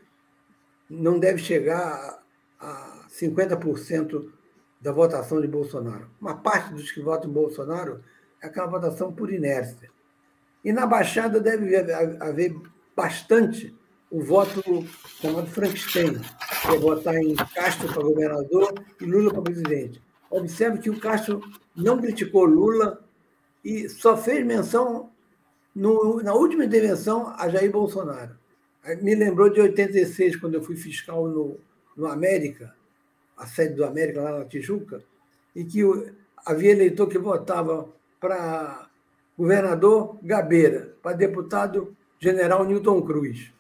não 0.89 1.19
deve 1.19 1.39
chegar 1.39 2.23
a 2.59 3.07
50% 3.11 4.31
da 4.81 4.93
votação 4.93 5.41
de 5.41 5.49
Bolsonaro. 5.49 6.09
Uma 6.21 6.37
parte 6.37 6.73
dos 6.73 6.91
que 6.91 7.01
votam 7.01 7.31
em 7.31 7.33
Bolsonaro 7.33 8.03
é 8.43 8.47
aquela 8.47 8.67
votação 8.67 9.13
por 9.13 9.33
inércia. 9.33 9.91
E 10.65 10.73
na 10.73 10.87
Baixada 10.87 11.41
deve 11.41 11.77
haver 12.21 12.55
bastante 12.97 13.77
o 14.11 14.23
voto 14.23 14.63
chamado 15.21 15.47
Frankenstein, 15.49 16.15
que 16.63 16.75
é 16.75 16.79
votar 16.79 17.17
em 17.17 17.35
Castro 17.35 17.93
para 17.93 18.03
governador 18.03 18.75
e 19.01 19.05
Lula 19.05 19.33
para 19.33 19.43
presidente. 19.43 20.03
Observe 20.31 20.79
que 20.79 20.91
o 20.91 20.99
Castro 20.99 21.41
não 21.77 22.01
criticou 22.01 22.45
Lula 22.45 23.05
e 23.65 23.89
só 23.89 24.17
fez 24.17 24.45
menção 24.45 25.11
no, 25.75 26.23
na 26.23 26.35
última 26.35 26.65
intervenção 26.65 27.35
a 27.37 27.49
Jair 27.49 27.71
Bolsonaro. 27.71 28.37
Me 29.03 29.15
lembrou 29.15 29.51
de 29.51 29.61
86, 29.61 30.37
quando 30.37 30.55
eu 30.55 30.63
fui 30.63 30.77
fiscal 30.77 31.29
no, 31.29 31.59
no 31.97 32.07
América, 32.07 32.75
a 33.39 33.47
sede 33.47 33.75
do 33.75 33.85
América 33.85 34.21
lá 34.21 34.39
na 34.39 34.45
Tijuca, 34.45 35.03
e 35.55 35.65
que 35.65 35.81
havia 36.45 36.73
eleitor 36.73 37.09
que 37.09 37.19
votava 37.19 37.89
para 38.21 38.89
governador 39.37 40.19
Gabeira, 40.23 40.97
para 41.03 41.17
deputado 41.17 41.97
general 42.19 42.65
Newton 42.65 43.01
Cruz. 43.03 43.53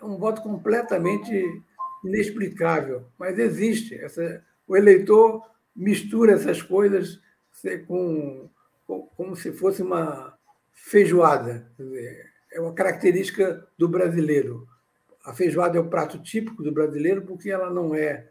É 0.00 0.04
um 0.04 0.16
voto 0.16 0.40
completamente 0.42 1.62
inexplicável, 2.04 3.06
mas 3.18 3.38
existe. 3.38 3.94
Essa, 3.96 4.44
o 4.66 4.76
eleitor 4.76 5.42
mistura 5.74 6.32
essas 6.32 6.62
coisas 6.62 7.20
com, 7.86 8.48
com, 8.86 9.02
como 9.16 9.34
se 9.34 9.52
fosse 9.52 9.82
uma 9.82 10.36
feijoada. 10.72 11.70
É 12.52 12.60
uma 12.60 12.72
característica 12.72 13.66
do 13.76 13.88
brasileiro. 13.88 14.66
A 15.24 15.32
feijoada 15.32 15.76
é 15.76 15.80
o 15.80 15.88
prato 15.88 16.22
típico 16.22 16.62
do 16.62 16.70
brasileiro 16.70 17.22
porque 17.22 17.50
ela 17.50 17.68
não 17.70 17.94
é 17.94 18.28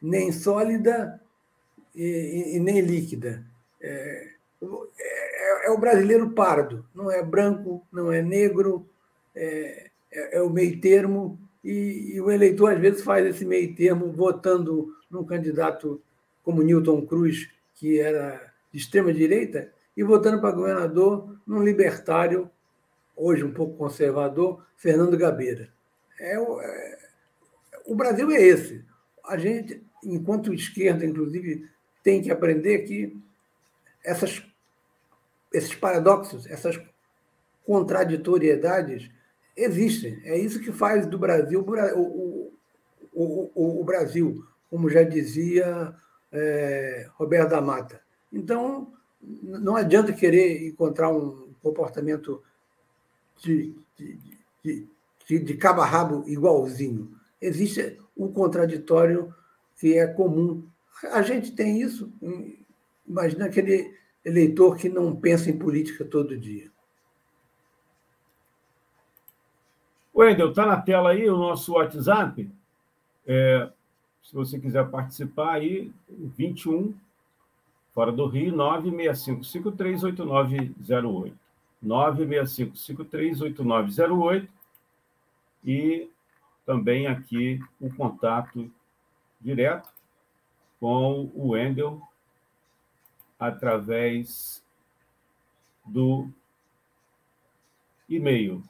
nem 0.00 0.32
sólida 0.32 1.20
e, 1.94 2.56
e, 2.56 2.60
nem 2.60 2.80
líquida. 2.80 3.44
É, 3.80 4.30
é, 4.98 5.66
é, 5.66 5.70
o 5.70 5.78
brasileiro 5.78 6.30
pardo, 6.30 6.84
não 6.94 7.10
é 7.10 7.22
branco, 7.22 7.86
não 7.92 8.12
é 8.12 8.22
negro, 8.22 8.88
é, 9.34 9.90
é, 10.10 10.38
é 10.38 10.42
o 10.42 10.50
meio 10.50 10.80
termo, 10.80 11.38
e, 11.64 12.14
e, 12.14 12.20
o 12.20 12.30
eleitor 12.30 12.72
às 12.72 12.80
vezes 12.80 13.02
faz 13.02 13.26
esse 13.26 13.44
meio 13.44 13.74
termo 13.74 14.12
votando 14.12 14.94
num 15.10 15.24
candidato 15.24 16.00
como 16.42 16.62
Newton 16.62 17.04
Cruz, 17.06 17.50
que 17.74 17.98
era 17.98 18.52
de 18.72 18.78
extrema 18.78 19.12
direita, 19.12 19.72
e 19.96 20.02
votando 20.02 20.40
para 20.40 20.54
governador 20.54 21.36
num 21.46 21.62
libertário, 21.62 22.50
hoje 23.16 23.42
um 23.42 23.52
pouco 23.52 23.76
conservador, 23.76 24.64
Fernando 24.76 25.16
Gabeira. 25.16 25.68
É, 26.20 26.38
o, 26.38 26.60
é, 26.60 26.98
o 27.86 27.94
Brasil 27.94 28.30
é 28.30 28.42
esse. 28.42 28.84
A 29.24 29.36
gente, 29.36 29.82
enquanto 30.02 30.52
esquerda, 30.52 31.04
inclusive, 31.04 31.68
tem 32.02 32.22
que 32.22 32.30
aprender 32.30 32.80
que 32.80 33.16
essas, 34.04 34.42
esses 35.52 35.74
paradoxos, 35.74 36.46
essas 36.46 36.80
contraditoriedades 37.64 39.10
existem. 39.56 40.20
É 40.24 40.38
isso 40.38 40.60
que 40.60 40.70
faz 40.70 41.06
do 41.06 41.18
Brasil 41.18 41.64
o, 41.96 42.52
o, 43.12 43.50
o, 43.54 43.80
o 43.80 43.84
Brasil, 43.84 44.44
como 44.70 44.88
já 44.88 45.02
dizia 45.02 45.94
é, 46.30 47.08
Roberto 47.14 47.50
da 47.50 47.60
Mata. 47.60 48.00
Então, 48.32 48.92
não 49.22 49.74
adianta 49.76 50.12
querer 50.12 50.68
encontrar 50.68 51.08
um 51.10 51.54
comportamento 51.62 52.42
de, 53.42 53.74
de, 53.96 54.86
de, 55.26 55.38
de, 55.40 55.54
cabo 55.54 55.80
a 55.80 55.86
rabo 55.86 56.24
igualzinho. 56.28 57.12
Existe 57.40 57.98
o 58.14 58.28
contraditório 58.28 59.34
que 59.78 59.98
é 59.98 60.06
comum. 60.06 60.66
A 61.12 61.20
gente 61.22 61.52
tem 61.52 61.80
isso. 61.80 62.12
Imagina 63.06 63.44
aquele 63.46 63.94
eleitor 64.24 64.76
que 64.76 64.88
não 64.88 65.14
pensa 65.14 65.50
em 65.50 65.58
política 65.58 66.04
todo 66.04 66.36
dia. 66.36 66.68
Wendel, 70.14 70.50
está 70.50 70.64
na 70.64 70.80
tela 70.80 71.10
aí 71.10 71.28
o 71.28 71.36
nosso 71.36 71.74
WhatsApp. 71.74 72.48
É, 73.26 73.68
se 74.22 74.32
você 74.34 74.58
quiser 74.58 74.88
participar 74.88 75.56
aí, 75.56 75.92
21, 76.08 76.94
fora 77.92 78.10
do 78.10 78.26
Rio, 78.26 78.54
965538908. 78.54 81.34
965538908. 81.84 84.48
E 85.64 86.08
também 86.64 87.06
aqui 87.06 87.60
o 87.78 87.94
contato 87.94 88.70
direto 89.40 89.88
com 90.80 91.30
o 91.34 91.50
Wendel 91.50 92.00
através 93.38 94.64
do 95.84 96.30
e-mail 98.08 98.64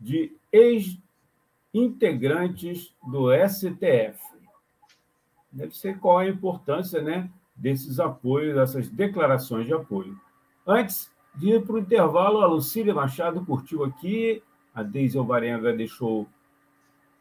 de 0.00 0.32
ex 0.52 0.98
integrantes 1.72 2.94
do 3.06 3.28
STF. 3.46 4.18
Deve 5.52 5.76
ser 5.76 5.98
qual 5.98 6.18
a 6.18 6.28
importância 6.28 7.02
né, 7.02 7.30
desses 7.54 8.00
apoios, 8.00 8.54
dessas 8.54 8.88
declarações 8.88 9.66
de 9.66 9.74
apoio. 9.74 10.18
Antes 10.66 11.10
de 11.34 11.50
ir 11.50 11.64
para 11.64 11.74
o 11.74 11.78
intervalo, 11.78 12.40
a 12.40 12.46
Lucília 12.46 12.94
Machado 12.94 13.44
curtiu 13.44 13.84
aqui, 13.84 14.42
a 14.74 14.82
Deise 14.82 15.18
Alvarenga 15.18 15.72
deixou 15.72 16.26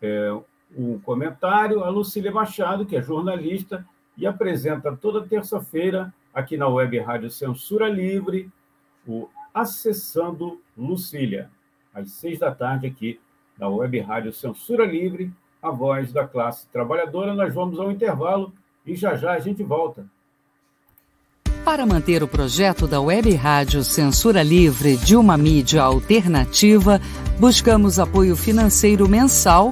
é, 0.01 0.38
um 0.76 1.00
comentário, 1.00 1.84
a 1.84 1.90
Lucília 1.90 2.32
Machado, 2.32 2.86
que 2.86 2.96
é 2.96 3.02
jornalista 3.02 3.86
e 4.18 4.28
apresenta 4.28 4.96
toda 4.96 5.26
terça-feira 5.26 6.14
aqui 6.34 6.58
na 6.58 6.68
Web 6.68 7.00
Rádio 7.00 7.30
Censura 7.30 7.88
Livre, 7.88 8.50
o 9.08 9.30
Acessando 9.54 10.60
Lucília, 10.78 11.50
às 11.94 12.12
seis 12.12 12.40
da 12.40 12.54
tarde 12.54 12.88
aqui 12.88 13.20
da 13.58 13.70
Web 13.70 14.00
Rádio 14.00 14.34
Censura 14.34 14.86
Livre, 14.86 15.32
a 15.62 15.72
voz 15.72 16.12
da 16.12 16.28
classe 16.28 16.68
trabalhadora. 16.68 17.34
Nós 17.34 17.54
vamos 17.54 17.80
ao 17.80 17.92
intervalo 17.92 18.54
e 18.86 18.96
já 18.96 19.16
já 19.16 19.32
a 19.32 19.40
gente 19.40 19.64
volta. 19.64 20.06
Para 21.64 21.86
manter 21.86 22.22
o 22.22 22.28
projeto 22.28 22.86
da 22.86 23.02
Web 23.02 23.34
Rádio 23.34 23.84
Censura 23.84 24.44
Livre 24.44 24.98
de 24.98 25.16
uma 25.16 25.36
mídia 25.36 25.82
alternativa, 25.82 27.02
buscamos 27.40 27.98
apoio 27.98 28.36
financeiro 28.36 29.10
mensal 29.10 29.72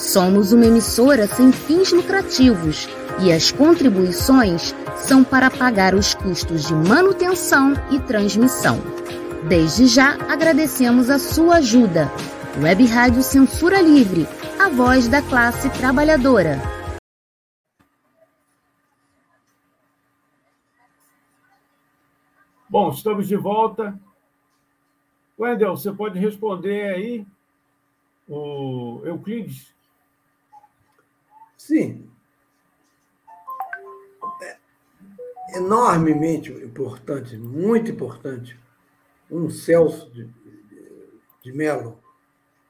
Somos 0.00 0.50
uma 0.50 0.64
emissora 0.64 1.26
sem 1.26 1.52
fins 1.52 1.92
lucrativos 1.92 2.88
e 3.22 3.30
as 3.30 3.52
contribuições 3.52 4.74
são 4.96 5.22
para 5.22 5.50
pagar 5.50 5.94
os 5.94 6.14
custos 6.14 6.66
de 6.66 6.74
manutenção 6.74 7.74
e 7.90 8.00
transmissão. 8.00 8.78
Desde 9.46 9.86
já 9.86 10.14
agradecemos 10.32 11.10
a 11.10 11.18
sua 11.18 11.56
ajuda. 11.56 12.10
Web 12.62 12.86
Rádio 12.86 13.22
Censura 13.22 13.82
Livre, 13.82 14.26
a 14.58 14.70
voz 14.70 15.06
da 15.06 15.20
classe 15.20 15.68
trabalhadora. 15.78 16.58
Bom, 22.66 22.88
estamos 22.88 23.28
de 23.28 23.36
volta. 23.36 24.00
Wendel, 25.38 25.76
você 25.76 25.92
pode 25.92 26.18
responder 26.18 26.94
aí 26.94 27.26
o 28.26 29.02
Euclides? 29.04 29.78
Sim. 31.70 32.10
É 34.42 34.58
enormemente 35.56 36.50
importante, 36.50 37.36
muito 37.36 37.92
importante 37.92 38.58
um 39.30 39.48
Celso 39.48 40.10
de, 40.10 40.28
de 41.40 41.52
Mello, 41.52 41.96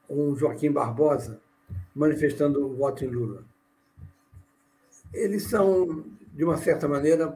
um 0.07 0.35
Joaquim 0.35 0.71
Barbosa, 0.71 1.41
manifestando 1.95 2.63
o 2.63 2.75
voto 2.75 3.03
em 3.03 3.07
Lula. 3.07 3.43
Eles 5.11 5.49
são, 5.49 6.05
de 6.31 6.43
uma 6.43 6.57
certa 6.57 6.87
maneira, 6.87 7.35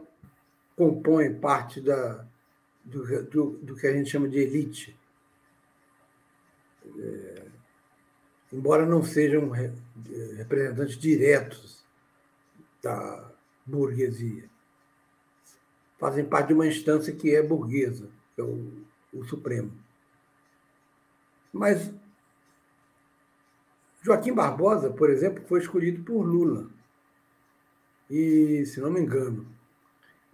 compõem 0.76 1.34
parte 1.34 1.82
da, 1.82 2.28
do, 2.84 3.24
do, 3.24 3.52
do 3.58 3.76
que 3.76 3.88
a 3.88 3.92
gente 3.92 4.12
chama 4.12 4.30
de 4.30 4.38
elite. 4.38 4.96
É, 6.96 7.45
embora 8.56 8.86
não 8.86 9.04
sejam 9.04 9.50
representantes 10.38 10.98
diretos 10.98 11.84
da 12.82 13.32
burguesia. 13.66 14.50
fazem 16.00 16.24
parte 16.24 16.50
de 16.50 16.54
uma 16.54 16.68
instância 16.68 17.14
que 17.14 17.36
é 17.36 17.42
burguesa, 17.42 18.10
que 18.34 18.42
é 18.42 18.44
o, 18.44 18.72
o 19.14 19.26
Supremo. 19.26 19.72
Mas 21.52 21.92
Joaquim 24.02 24.34
Barbosa, 24.34 24.90
por 24.90 25.10
exemplo, 25.10 25.44
foi 25.48 25.60
escolhido 25.60 26.04
por 26.04 26.22
Lula. 26.22 26.70
E, 28.10 28.66
se 28.68 28.80
não 28.80 28.92
me 28.92 29.02
engano. 29.02 29.48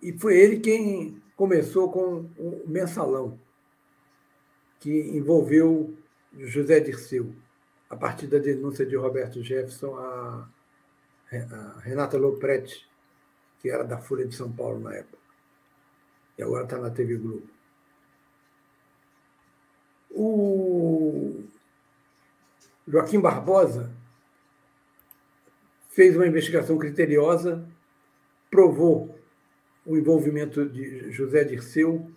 E 0.02 0.12
foi 0.14 0.38
ele 0.38 0.60
quem 0.60 1.22
começou 1.36 1.92
com 1.92 2.30
o 2.38 2.64
mensalão, 2.68 3.40
que 4.80 4.92
envolveu 5.16 5.96
José 6.38 6.80
Dirceu, 6.80 7.34
a 7.92 7.96
partir 7.98 8.28
da 8.28 8.40
denúncia 8.40 8.86
de 8.86 8.96
Roberto 8.96 9.44
Jefferson 9.44 9.98
a, 9.98 10.48
a 11.30 11.80
Renata 11.82 12.18
Lopretti, 12.18 12.88
que 13.60 13.70
era 13.70 13.84
da 13.84 13.98
Folha 13.98 14.26
de 14.26 14.34
São 14.34 14.50
Paulo 14.50 14.80
na 14.80 14.96
época. 14.96 15.18
E 16.38 16.42
agora 16.42 16.64
está 16.64 16.78
na 16.78 16.90
TV 16.90 17.18
Globo. 17.18 17.50
O 20.10 21.44
Joaquim 22.88 23.20
Barbosa 23.20 23.92
fez 25.90 26.16
uma 26.16 26.28
investigação 26.28 26.78
criteriosa, 26.78 27.68
provou 28.50 29.20
o 29.86 29.98
envolvimento 29.98 30.66
de 30.66 31.12
José 31.12 31.44
Dirceu. 31.44 32.10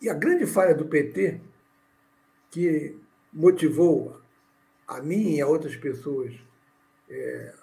E 0.00 0.10
a 0.10 0.14
grande 0.14 0.46
falha 0.46 0.74
do 0.74 0.84
PT, 0.84 1.40
que 2.50 3.00
motivou 3.32 4.20
a 4.86 5.00
mim 5.00 5.34
e 5.34 5.40
a 5.40 5.46
outras 5.46 5.76
pessoas 5.76 6.34
é, 7.08 7.54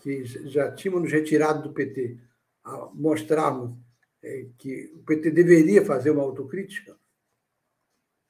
que 0.00 0.24
já 0.24 0.72
tínhamos 0.72 1.02
nos 1.02 1.12
retirado 1.12 1.62
do 1.62 1.74
PT 1.74 2.18
a 2.64 2.90
mostrarmos 2.94 3.76
é, 4.22 4.46
que 4.58 4.92
o 4.94 5.02
PT 5.04 5.30
deveria 5.30 5.84
fazer 5.84 6.10
uma 6.10 6.22
autocrítica, 6.22 6.96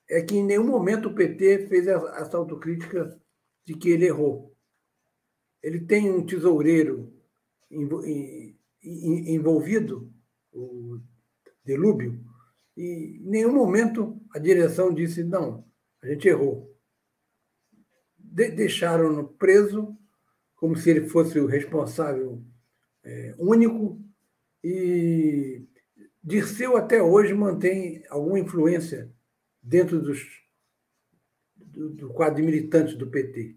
é 0.09 0.21
que 0.23 0.37
em 0.37 0.45
nenhum 0.45 0.67
momento 0.67 1.09
o 1.09 1.15
PT 1.15 1.69
fez 1.69 1.87
essa 1.87 2.37
autocrítica 2.37 3.19
de 3.65 3.75
que 3.75 3.91
ele 3.91 4.07
errou. 4.07 4.55
Ele 5.63 5.81
tem 5.81 6.11
um 6.11 6.27
tesoureiro 6.27 7.13
envolvido, 8.83 10.13
o 10.53 11.01
Delúbio, 11.65 12.21
e 12.77 13.19
em 13.21 13.31
nenhum 13.31 13.53
momento 13.53 14.21
a 14.35 14.39
direção 14.39 14.93
disse: 14.93 15.23
não, 15.23 15.65
a 16.03 16.09
gente 16.09 16.29
errou. 16.29 16.75
De 18.19 18.51
Deixaram-no 18.51 19.29
preso, 19.29 19.97
como 20.57 20.77
se 20.77 20.91
ele 20.91 21.09
fosse 21.09 21.39
o 21.39 21.47
responsável 21.47 22.43
é, 23.05 23.35
único, 23.39 24.01
e 24.63 25.67
Dirceu 26.25 26.77
até 26.77 27.03
hoje 27.03 27.35
mantém 27.35 28.05
alguma 28.09 28.39
influência 28.39 29.13
dentro 29.61 30.01
dos, 30.01 30.25
do, 31.57 31.91
do 31.91 32.11
quadro 32.11 32.37
de 32.37 32.43
militantes 32.43 32.95
do 32.95 33.11
PT. 33.11 33.57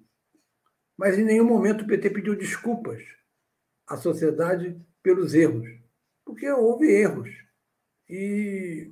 Mas 0.98 1.20
em 1.20 1.24
nenhum 1.24 1.46
momento 1.46 1.84
o 1.84 1.88
PT 1.88 2.10
pediu 2.10 2.36
desculpas 2.36 3.04
à 3.86 3.96
sociedade 3.98 4.82
pelos 5.04 5.36
erros, 5.36 5.70
porque 6.26 6.50
houve 6.50 6.88
erros. 6.88 7.30
E 8.10 8.92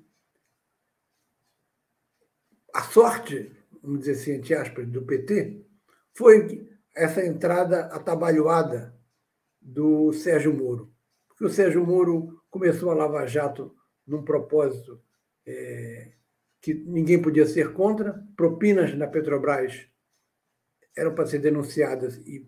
sorte, 2.94 3.52
vamos 3.82 4.02
dizer 4.02 4.12
assim, 4.12 4.32
entre 4.34 4.54
aspas, 4.54 4.88
do 4.88 5.02
PT, 5.02 5.66
foi 6.14 6.70
essa 6.96 7.26
entrada 7.26 7.88
atabalhoada 7.88 8.96
do 9.60 10.14
Sérgio 10.14 10.54
Moro. 10.54 10.94
Porque 11.28 11.46
o 11.46 11.50
Sérgio 11.50 11.84
Moro 11.84 12.40
começou 12.52 12.92
a 12.92 12.94
Lava 12.94 13.26
Jato 13.26 13.76
num 14.06 14.24
propósito 14.24 15.02
é, 15.44 16.12
que 16.62 16.76
ninguém 16.76 17.20
podia 17.20 17.48
ser 17.48 17.74
contra, 17.74 18.24
propinas 18.36 18.96
na 18.96 19.08
Petrobras 19.08 19.88
eram 20.96 21.16
para 21.16 21.26
ser 21.26 21.40
denunciadas 21.40 22.18
e 22.18 22.48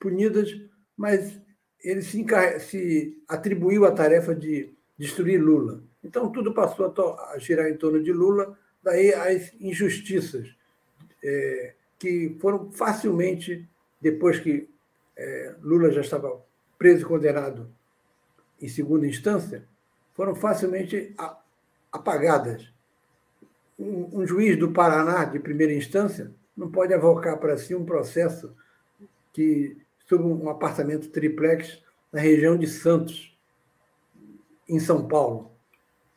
punidas, 0.00 0.50
mas 0.96 1.38
ele 1.84 2.00
se, 2.00 2.24
se 2.60 3.22
atribuiu 3.28 3.84
a 3.84 3.92
tarefa 3.92 4.34
de 4.34 4.74
destruir 4.96 5.38
Lula. 5.38 5.84
Então, 6.02 6.32
tudo 6.32 6.54
passou 6.54 6.86
a, 6.86 7.32
a 7.32 7.38
girar 7.38 7.68
em 7.68 7.76
torno 7.76 8.02
de 8.02 8.12
Lula, 8.12 8.58
daí 8.82 9.12
as 9.14 9.52
injustiças 9.60 10.48
é, 11.22 11.74
que 11.98 12.36
foram 12.40 12.70
facilmente, 12.72 13.68
depois 14.00 14.40
que 14.40 14.68
é, 15.16 15.54
Lula 15.62 15.90
já 15.92 16.00
estava 16.00 16.42
preso 16.78 17.02
e 17.02 17.04
condenado 17.04 17.72
em 18.60 18.68
segunda 18.68 19.06
instância, 19.06 19.64
foram 20.14 20.34
facilmente 20.34 21.14
apagadas. 21.90 22.72
Um, 23.78 24.20
um 24.20 24.26
juiz 24.26 24.58
do 24.58 24.72
Paraná, 24.72 25.24
de 25.24 25.38
primeira 25.38 25.72
instância, 25.72 26.32
não 26.56 26.70
pode 26.70 26.92
avocar 26.92 27.38
para 27.38 27.56
si 27.56 27.74
um 27.74 27.84
processo 27.84 28.54
que 29.32 29.76
sobre 30.06 30.26
um 30.26 30.48
apartamento 30.48 31.08
triplex 31.08 31.82
na 32.12 32.20
região 32.20 32.56
de 32.56 32.66
Santos, 32.66 33.36
em 34.68 34.78
São 34.78 35.08
Paulo. 35.08 35.50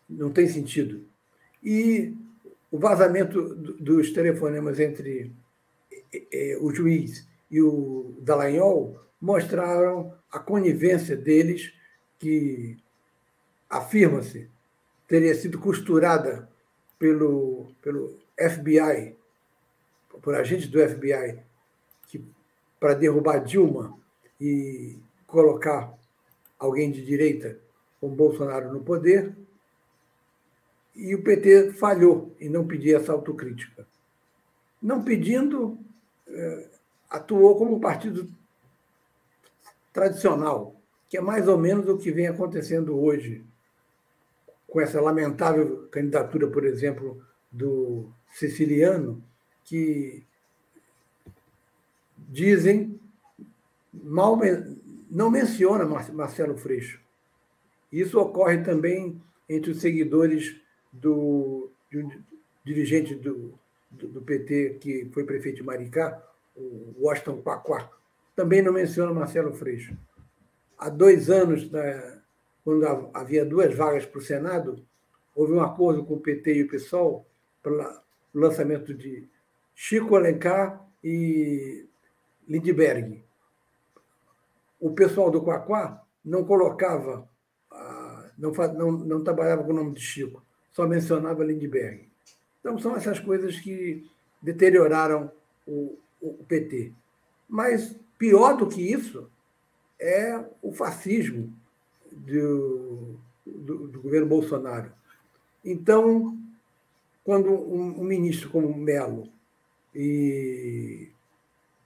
Não 0.10 0.32
tem 0.32 0.48
sentido. 0.48 1.08
E 1.64 2.14
o 2.76 2.78
vazamento 2.78 3.56
dos 3.56 4.12
telefonemas 4.12 4.82
entre 4.82 5.32
o 6.60 6.74
juiz 6.74 7.26
e 7.50 7.62
o 7.62 8.14
Dallagnol 8.20 9.00
mostraram 9.20 10.14
a 10.30 10.40
conivência 10.40 11.16
deles, 11.16 11.74
que 12.20 12.78
afirma-se 13.70 14.50
teria 15.08 15.34
sido 15.36 15.58
costurada 15.58 16.50
pelo, 17.00 17.68
pelo 17.82 18.20
FBI, 18.38 19.16
por 20.22 20.36
agentes 20.36 20.68
do 20.68 20.80
FBI, 20.80 21.40
para 22.78 22.94
derrubar 22.94 23.40
Dilma 23.40 23.98
e 24.40 24.98
colocar 25.26 25.94
alguém 26.60 26.92
de 26.92 27.06
direita 27.06 27.58
com 28.02 28.10
Bolsonaro 28.10 28.74
no 28.74 28.82
poder, 28.82 29.34
e 30.96 31.14
o 31.14 31.24
PT 31.24 31.74
falhou 31.74 32.36
em 32.40 32.50
não 32.50 32.66
pedir 32.66 32.96
essa 32.96 33.12
autocrítica. 33.12 33.86
Não 34.82 35.04
pedindo, 35.04 35.78
eh, 36.28 36.70
atuou 37.10 37.58
como 37.58 37.76
um 37.76 37.80
partido 37.80 38.30
tradicional, 39.92 40.76
que 41.10 41.18
é 41.18 41.22
mais 41.22 41.48
ou 41.48 41.58
menos 41.58 41.88
o 41.88 41.98
que 41.98 42.12
vem 42.12 42.28
acontecendo 42.28 42.98
hoje, 42.98 43.46
com 44.68 44.80
essa 44.80 45.02
lamentável 45.02 45.88
candidatura, 45.90 46.48
por 46.48 46.66
exemplo, 46.66 47.22
do 47.52 48.10
siciliano, 48.34 49.24
que 49.64 50.24
dizem, 52.18 53.00
mal, 53.94 54.38
não 55.10 55.30
menciona 55.30 55.86
Marcelo 55.86 56.58
Freixo. 56.58 57.00
Isso 57.92 58.20
ocorre 58.20 58.64
também 58.64 59.22
entre 59.48 59.72
os 59.72 59.80
seguidores 59.80 60.56
do, 61.02 61.70
de 61.92 62.00
um 62.00 62.10
dirigente 62.64 63.16
do, 63.16 63.54
do, 63.92 64.08
do, 64.08 64.22
PT 64.22 64.78
que 64.80 65.10
foi 65.14 65.24
prefeito 65.24 65.58
de 65.58 65.64
Maricá, 65.64 66.22
o 66.56 66.96
Washington 67.00 67.42
Quaquá. 67.42 67.90
Também 68.36 68.62
não 68.62 68.74
menciona 68.74 69.14
Marcelo 69.14 69.54
Freixo. 69.54 69.96
Há 70.78 70.90
dois 70.90 71.30
anos, 71.30 71.70
né, 71.70 72.22
quando 72.64 73.10
havia 73.14 73.46
duas 73.46 73.74
vagas 73.74 74.06
para 74.06 74.20
o 74.20 74.24
Senado, 74.24 74.86
houve 75.36 75.54
um 75.54 75.62
acordo 75.62 76.04
com 76.04 76.16
o 76.16 76.20
PT 76.20 76.54
e 76.56 76.64
o 76.64 76.68
PSOL 76.68 77.26
para 77.62 78.02
o 78.34 78.40
lançamento 78.40 78.94
de 78.94 79.28
Chico 79.74 80.16
Alencar 80.16 80.86
e 81.04 81.86
Lindbergh. 82.48 83.24
O 84.80 84.92
pessoal 84.92 85.32
do 85.32 85.42
Quaquá 85.42 86.02
não 86.24 86.44
colocava, 86.44 87.28
ah, 87.72 88.32
não, 88.38 88.52
não, 88.52 88.92
não 88.92 89.24
trabalhava 89.24 89.64
com 89.64 89.72
o 89.72 89.76
nome 89.76 89.94
de 89.94 90.02
Chico, 90.02 90.46
só 90.76 90.86
mencionava 90.86 91.46
Lindbergh. 91.46 92.02
Então, 92.60 92.78
são 92.78 92.98
essas 92.98 93.18
coisas 93.18 93.58
que 93.58 94.06
deterioraram 94.42 95.32
o, 95.66 95.98
o 96.22 96.34
PT. 96.50 96.92
Mas, 97.48 97.96
pior 98.18 98.58
do 98.58 98.68
que 98.68 98.82
isso, 98.82 99.30
é 99.98 100.44
o 100.62 100.74
fascismo 100.74 101.54
do, 102.12 103.16
do, 103.46 103.88
do 103.88 104.02
governo 104.02 104.28
Bolsonaro. 104.28 104.92
Então, 105.64 106.38
quando 107.24 107.52
um, 107.52 108.02
um 108.02 108.04
ministro 108.04 108.50
como 108.50 108.76
Melo 108.78 109.30
e 109.96 111.08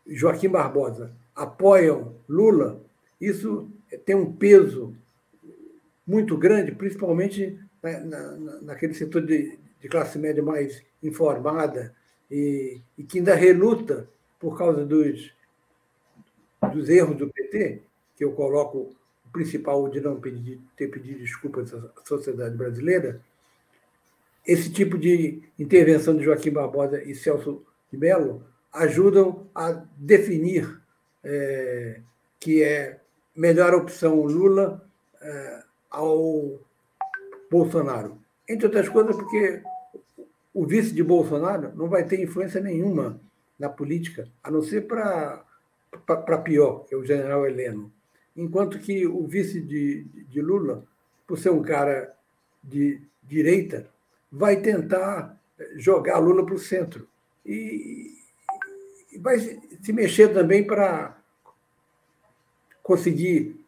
Joaquim 0.08 0.50
Barbosa 0.50 1.14
apoiam 1.36 2.16
Lula, 2.28 2.82
isso 3.22 3.70
tem 4.04 4.16
um 4.16 4.34
peso 4.34 4.96
muito 6.08 6.36
grande, 6.36 6.72
principalmente 6.72 7.60
na, 7.82 8.00
na, 8.00 8.62
naquele 8.62 8.94
setor 8.94 9.26
de, 9.26 9.58
de, 9.80 9.88
classe 9.88 10.18
média 10.18 10.44
mais 10.44 10.84
informada 11.02 11.94
e, 12.30 12.82
e, 12.98 13.04
que 13.04 13.20
ainda 13.20 13.36
reluta 13.36 14.08
por 14.40 14.58
causa 14.58 14.86
dos, 14.86 15.34
dos 16.74 16.90
erros 16.90 17.18
do 17.18 17.30
PT, 17.30 17.82
que 18.16 18.24
eu 18.24 18.32
coloco 18.34 18.96
o 19.26 19.32
principal 19.32 19.90
de 19.90 20.02
não 20.02 20.20
pedir, 20.20 20.60
ter 20.76 20.88
pedido 20.88 21.20
desculpas 21.20 21.74
à 21.74 21.92
sociedade 22.06 22.56
brasileira, 22.56 23.22
esse 24.46 24.72
tipo 24.72 24.98
de 24.98 25.44
intervenção 25.58 26.16
de 26.16 26.24
Joaquim 26.24 26.52
Barbosa 26.52 27.04
e 27.04 27.14
Celso 27.14 27.64
de 27.92 27.98
Mello 27.98 28.44
ajudam 28.74 29.48
a 29.54 29.72
definir 29.98 30.82
é, 31.24 32.02
que 32.40 32.64
é 32.64 33.00
melhor 33.36 33.74
opção 33.74 34.22
Lula 34.22 34.84
é, 35.22 35.64
ao 35.90 36.60
Bolsonaro. 37.50 38.18
Entre 38.48 38.66
outras 38.66 38.90
coisas, 38.90 39.16
porque 39.16 39.62
o 40.54 40.66
vice 40.66 40.94
de 40.94 41.04
Bolsonaro 41.04 41.72
não 41.76 41.88
vai 41.88 42.04
ter 42.06 42.22
influência 42.22 42.62
nenhuma 42.62 43.20
na 43.58 43.70
política, 43.70 44.28
a 44.44 44.50
não 44.50 44.62
ser 44.62 44.88
para 44.88 45.44
pior, 46.44 46.86
que 46.86 46.96
é 46.96 46.98
o 46.98 47.06
general 47.06 47.46
Heleno. 47.46 47.92
Enquanto 48.36 48.80
que 48.80 49.06
o 49.06 49.28
vice 49.28 49.60
de, 49.60 50.04
de 50.04 50.42
Lula, 50.42 50.86
por 51.28 51.38
ser 51.38 51.50
um 51.50 51.62
cara 51.62 52.16
de 52.64 53.02
direita, 53.24 53.90
vai 54.32 54.58
tentar 54.58 55.38
jogar 55.76 56.20
Lula 56.20 56.46
para 56.46 56.56
o 56.56 56.60
centro. 56.60 57.08
E, 57.46 58.16
e 59.12 59.18
vai 59.18 59.40
se 59.40 59.92
mexer 59.92 60.34
também 60.34 60.66
para 60.66 61.18
conseguir 62.82 63.60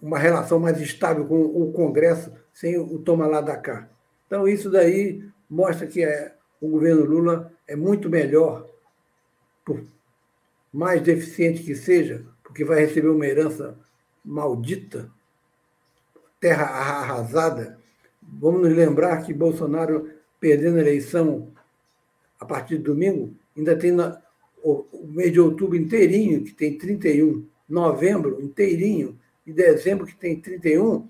uma 0.00 0.18
relação 0.18 0.58
mais 0.58 0.80
estável 0.80 1.26
com 1.26 1.40
o 1.42 1.72
Congresso 1.72 2.32
sem 2.52 2.78
o 2.78 2.98
toma 2.98 3.26
lá 3.26 3.40
da 3.40 3.56
cá. 3.56 3.88
Então, 4.26 4.46
isso 4.46 4.70
daí 4.70 5.24
mostra 5.48 5.86
que 5.86 6.02
é, 6.02 6.34
o 6.60 6.68
governo 6.68 7.04
Lula 7.04 7.52
é 7.66 7.74
muito 7.74 8.08
melhor, 8.08 8.68
por 9.64 9.82
mais 10.72 11.02
deficiente 11.02 11.62
que 11.62 11.74
seja, 11.74 12.24
porque 12.42 12.64
vai 12.64 12.80
receber 12.80 13.08
uma 13.08 13.26
herança 13.26 13.76
maldita, 14.24 15.10
terra 16.38 16.64
arrasada. 16.64 17.78
Vamos 18.22 18.62
nos 18.62 18.76
lembrar 18.76 19.24
que 19.24 19.34
Bolsonaro, 19.34 20.10
perdendo 20.38 20.78
a 20.78 20.80
eleição 20.80 21.52
a 22.38 22.44
partir 22.44 22.78
de 22.78 22.84
domingo, 22.84 23.34
ainda 23.56 23.76
tem 23.76 23.92
na, 23.92 24.20
o, 24.62 24.86
o 24.92 25.06
mês 25.08 25.32
de 25.32 25.40
outubro 25.40 25.76
inteirinho, 25.76 26.44
que 26.44 26.52
tem 26.52 26.76
31, 26.76 27.46
novembro 27.68 28.40
inteirinho, 28.40 29.18
e 29.46 29.52
dezembro, 29.52 30.06
que 30.06 30.14
tem 30.14 30.40
31, 30.40 31.08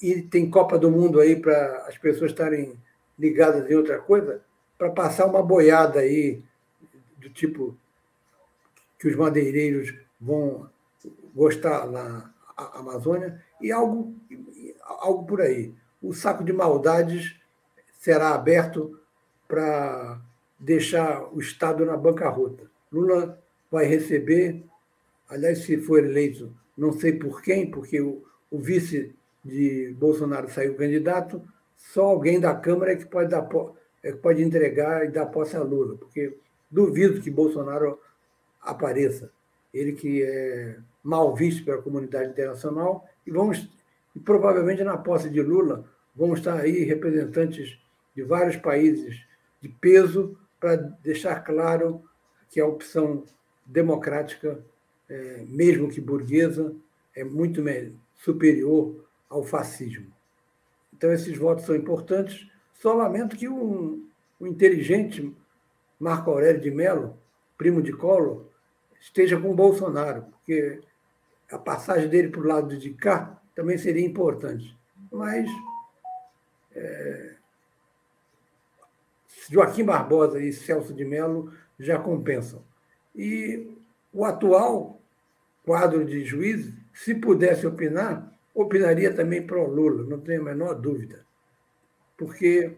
e 0.00 0.22
tem 0.22 0.50
Copa 0.50 0.78
do 0.78 0.90
Mundo 0.90 1.20
aí 1.20 1.36
para 1.36 1.84
as 1.86 1.98
pessoas 1.98 2.30
estarem 2.30 2.78
ligadas 3.18 3.70
em 3.70 3.74
outra 3.74 3.98
coisa, 3.98 4.42
para 4.78 4.90
passar 4.90 5.26
uma 5.26 5.42
boiada 5.42 6.00
aí 6.00 6.42
do 7.18 7.28
tipo 7.28 7.76
que 8.98 9.08
os 9.08 9.14
madeireiros 9.14 9.94
vão 10.20 10.68
gostar 11.34 11.86
na 11.86 12.32
Amazônia 12.56 13.42
e 13.60 13.70
algo, 13.70 14.14
algo 14.84 15.26
por 15.26 15.40
aí. 15.40 15.74
O 16.02 16.14
saco 16.14 16.42
de 16.42 16.52
maldades 16.52 17.36
será 17.98 18.34
aberto 18.34 18.98
para 19.46 20.20
deixar 20.58 21.28
o 21.34 21.40
Estado 21.40 21.84
na 21.84 21.96
bancarrota. 21.96 22.70
Lula 22.90 23.42
vai 23.70 23.84
receber, 23.86 24.62
aliás, 25.28 25.60
se 25.60 25.78
for 25.78 26.02
eleito, 26.02 26.54
não 26.76 26.92
sei 26.92 27.12
por 27.12 27.42
quem, 27.42 27.70
porque 27.70 28.00
o, 28.00 28.24
o 28.50 28.58
vice 28.58 29.14
de 29.44 29.94
Bolsonaro 29.98 30.50
saiu 30.50 30.74
candidato, 30.74 31.42
só 31.76 32.04
alguém 32.04 32.38
da 32.38 32.54
Câmara 32.54 32.92
é 32.92 32.96
que 32.96 33.06
pode, 33.06 33.30
dar, 33.30 33.48
é 34.02 34.12
que 34.12 34.18
pode 34.18 34.42
entregar 34.42 35.04
e 35.04 35.08
dar 35.08 35.26
posse 35.26 35.56
a 35.56 35.62
Lula, 35.62 35.96
porque 35.96 36.36
duvido 36.70 37.20
que 37.20 37.30
Bolsonaro 37.30 37.98
apareça. 38.60 39.32
Ele 39.72 39.92
que 39.92 40.22
é 40.22 40.76
mal 41.02 41.34
visto 41.34 41.64
pela 41.64 41.80
comunidade 41.80 42.30
internacional, 42.30 43.06
e 43.26 43.30
vamos, 43.30 43.68
e 44.14 44.20
provavelmente 44.20 44.84
na 44.84 44.96
posse 44.96 45.30
de 45.30 45.40
Lula, 45.42 45.84
vão 46.14 46.34
estar 46.34 46.60
aí 46.60 46.84
representantes 46.84 47.78
de 48.14 48.22
vários 48.22 48.56
países 48.56 49.24
de 49.60 49.68
peso 49.68 50.36
para 50.58 50.76
deixar 50.76 51.40
claro 51.40 52.02
que 52.50 52.60
a 52.60 52.66
opção 52.66 53.24
democrática, 53.64 54.62
é, 55.08 55.44
mesmo 55.48 55.88
que 55.88 56.00
burguesa, 56.00 56.74
é 57.14 57.24
muito 57.24 57.62
superior 58.16 59.04
ao 59.30 59.44
fascismo. 59.44 60.12
Então, 60.92 61.12
esses 61.12 61.38
votos 61.38 61.64
são 61.64 61.76
importantes. 61.76 62.46
Só 62.74 62.92
lamento 62.92 63.36
que 63.36 63.48
um, 63.48 64.06
um 64.40 64.46
inteligente 64.46 65.34
Marco 65.98 66.30
Aurélio 66.30 66.60
de 66.60 66.70
Mello, 66.70 67.16
primo 67.56 67.80
de 67.80 67.92
Collor, 67.92 68.46
esteja 69.00 69.40
com 69.40 69.54
Bolsonaro, 69.54 70.22
porque 70.22 70.80
a 71.50 71.58
passagem 71.58 72.08
dele 72.08 72.28
para 72.28 72.40
o 72.40 72.46
lado 72.46 72.76
de 72.76 72.90
cá 72.90 73.40
também 73.54 73.78
seria 73.78 74.04
importante. 74.04 74.76
Mas 75.10 75.48
é, 76.74 77.34
Joaquim 79.50 79.84
Barbosa 79.84 80.40
e 80.40 80.52
Celso 80.52 80.92
de 80.92 81.04
Mello 81.04 81.52
já 81.78 81.98
compensam. 81.98 82.62
E 83.14 83.76
o 84.12 84.24
atual 84.24 85.00
quadro 85.64 86.04
de 86.04 86.24
juízes, 86.24 86.74
se 86.92 87.14
pudesse 87.14 87.66
opinar, 87.66 88.32
opinaria 88.54 89.12
também 89.14 89.46
pro 89.46 89.68
Lula, 89.68 90.04
não 90.04 90.20
tenho 90.20 90.42
a 90.42 90.44
menor 90.44 90.74
dúvida. 90.74 91.24
Porque, 92.16 92.76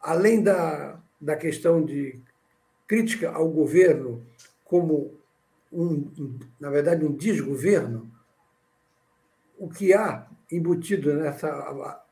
além 0.00 0.42
da, 0.42 1.00
da 1.20 1.36
questão 1.36 1.84
de 1.84 2.20
crítica 2.86 3.30
ao 3.30 3.48
governo 3.48 4.24
como, 4.64 5.14
um, 5.72 6.38
na 6.60 6.70
verdade, 6.70 7.04
um 7.04 7.12
desgoverno, 7.12 8.10
o 9.58 9.68
que 9.68 9.94
há 9.94 10.26
embutido 10.50 11.14
nessa 11.14 12.02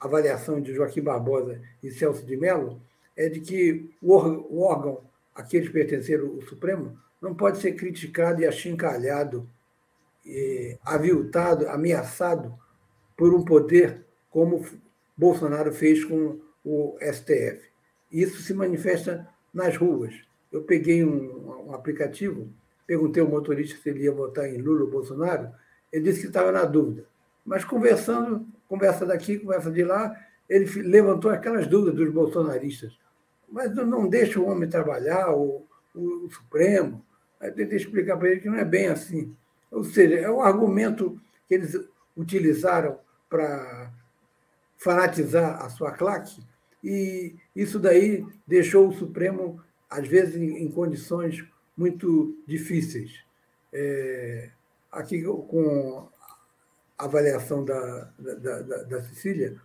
avaliação 0.00 0.60
de 0.60 0.74
Joaquim 0.74 1.02
Barbosa 1.02 1.60
e 1.82 1.90
Celso 1.90 2.24
de 2.24 2.36
Mello 2.36 2.80
é 3.16 3.28
de 3.28 3.40
que 3.40 3.90
o 4.00 4.60
órgão 4.60 5.04
a 5.34 5.42
que 5.42 5.56
eles 5.56 5.70
pertenceram, 5.70 6.26
o 6.26 6.42
Supremo, 6.42 6.98
não 7.20 7.34
pode 7.34 7.58
ser 7.58 7.72
criticado 7.72 8.42
e 8.42 8.46
achincalhado 8.46 9.48
aviltado, 10.84 11.68
ameaçado 11.68 12.54
por 13.16 13.34
um 13.34 13.44
poder 13.44 14.04
como 14.30 14.64
Bolsonaro 15.16 15.72
fez 15.72 16.04
com 16.04 16.40
o 16.64 16.96
STF. 17.00 17.60
Isso 18.10 18.42
se 18.42 18.54
manifesta 18.54 19.28
nas 19.52 19.76
ruas. 19.76 20.14
Eu 20.50 20.62
peguei 20.62 21.04
um, 21.04 21.68
um 21.68 21.74
aplicativo, 21.74 22.48
perguntei 22.86 23.22
ao 23.22 23.28
motorista 23.28 23.78
se 23.80 23.88
ele 23.88 24.04
ia 24.04 24.12
votar 24.12 24.48
em 24.48 24.58
Lula 24.58 24.82
ou 24.84 24.90
Bolsonaro, 24.90 25.50
ele 25.92 26.04
disse 26.04 26.20
que 26.20 26.26
estava 26.26 26.52
na 26.52 26.64
dúvida. 26.64 27.06
Mas 27.44 27.64
conversando, 27.64 28.46
conversa 28.68 29.04
daqui, 29.04 29.38
conversa 29.38 29.70
de 29.70 29.82
lá, 29.82 30.16
ele 30.48 30.66
levantou 30.82 31.30
aquelas 31.30 31.66
dúvidas 31.66 31.94
dos 31.94 32.10
bolsonaristas. 32.10 32.98
Mas 33.48 33.74
não 33.74 34.08
deixa 34.08 34.40
o 34.40 34.46
homem 34.46 34.68
trabalhar, 34.68 35.30
o, 35.34 35.66
o, 35.94 36.26
o 36.26 36.30
Supremo. 36.30 37.04
Aí 37.40 37.50
tentei 37.50 37.76
explicar 37.76 38.16
para 38.16 38.30
ele 38.30 38.40
que 38.40 38.48
não 38.48 38.56
é 38.56 38.64
bem 38.64 38.86
assim. 38.86 39.36
Ou 39.72 39.82
seja, 39.82 40.16
é 40.16 40.30
o 40.30 40.42
argumento 40.42 41.18
que 41.48 41.54
eles 41.54 41.74
utilizaram 42.16 42.98
para 43.28 43.90
fanatizar 44.76 45.64
a 45.64 45.70
sua 45.70 45.92
claque, 45.92 46.42
e 46.84 47.34
isso 47.56 47.78
daí 47.78 48.26
deixou 48.46 48.88
o 48.88 48.92
Supremo, 48.92 49.60
às 49.88 50.06
vezes, 50.06 50.36
em, 50.36 50.68
condições 50.70 51.44
muito 51.76 52.36
difíceis. 52.46 53.24
É, 53.72 54.50
aqui, 54.90 55.22
com 55.22 56.08
a 56.98 57.04
avaliação 57.04 57.64
da, 57.64 58.10
da, 58.18 58.34
da, 58.34 58.82
da 58.82 59.02
Cecília, 59.02 59.56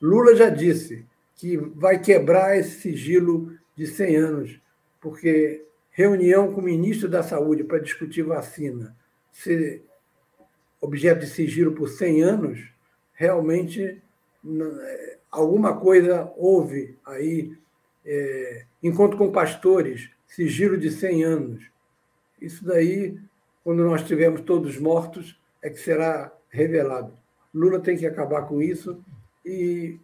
Lula 0.00 0.36
já 0.36 0.50
disse 0.50 1.06
que 1.34 1.56
vai 1.56 1.98
quebrar 1.98 2.56
esse 2.56 2.80
sigilo 2.80 3.56
de 3.74 3.86
100 3.86 4.16
anos, 4.16 4.60
porque 5.00 5.66
reunião 5.90 6.52
com 6.52 6.60
o 6.60 6.64
ministro 6.64 7.08
da 7.08 7.22
Saúde 7.22 7.64
para 7.64 7.78
discutir 7.78 8.22
vacina, 8.22 8.94
ser 9.34 9.84
objeto 10.80 11.20
de 11.20 11.26
sigilo 11.26 11.72
por 11.72 11.88
100 11.88 12.22
anos, 12.22 12.68
realmente 13.12 14.00
é, 14.80 15.18
alguma 15.30 15.76
coisa 15.76 16.32
houve 16.36 16.96
aí. 17.04 17.52
É, 18.06 18.66
encontro 18.82 19.16
com 19.16 19.32
pastores, 19.32 20.10
sigilo 20.26 20.76
de 20.76 20.90
100 20.90 21.24
anos. 21.24 21.70
Isso 22.38 22.62
daí, 22.64 23.18
quando 23.62 23.82
nós 23.82 24.02
estivermos 24.02 24.42
todos 24.42 24.78
mortos, 24.78 25.40
é 25.62 25.70
que 25.70 25.80
será 25.80 26.30
revelado. 26.50 27.16
Lula 27.52 27.80
tem 27.80 27.96
que 27.96 28.06
acabar 28.06 28.42
com 28.42 28.60
isso 28.60 29.02
e, 29.44 29.98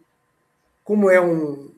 como 0.83 1.11
é 1.11 1.21
um, 1.21 1.71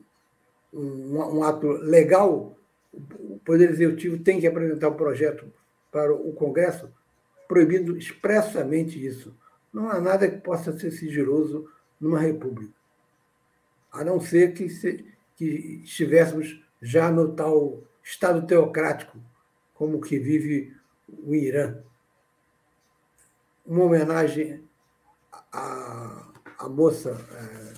um, 0.72 1.18
um 1.18 1.44
ato 1.44 1.68
legal, 1.68 2.56
o 2.92 3.38
Poder 3.44 3.68
Executivo 3.68 4.18
tem 4.18 4.40
que 4.40 4.46
apresentar 4.46 4.88
o 4.88 4.92
um 4.92 4.96
projeto 4.96 5.44
para 5.92 6.14
o 6.14 6.32
Congresso 6.32 6.90
proibindo 7.54 7.96
expressamente 7.96 9.04
isso. 9.06 9.32
Não 9.72 9.88
há 9.88 10.00
nada 10.00 10.28
que 10.28 10.38
possa 10.38 10.76
ser 10.76 10.90
sigiloso 10.90 11.70
numa 12.00 12.18
república, 12.18 12.74
a 13.92 14.02
não 14.02 14.18
ser 14.18 14.52
que, 14.54 14.68
se, 14.68 15.04
que 15.36 15.82
estivéssemos 15.84 16.60
já 16.82 17.12
no 17.12 17.32
tal 17.32 17.80
Estado 18.02 18.44
teocrático, 18.44 19.18
como 19.72 20.00
que 20.00 20.18
vive 20.18 20.76
o 21.08 21.32
Irã. 21.32 21.78
Uma 23.64 23.84
homenagem 23.84 24.62
a, 25.52 26.32
a 26.58 26.68
moça 26.68 27.10
é, 27.30 27.74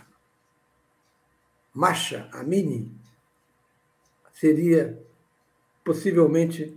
Masha 1.75 2.31
Amini 2.33 2.91
seria 4.33 4.99
possivelmente 5.85 6.77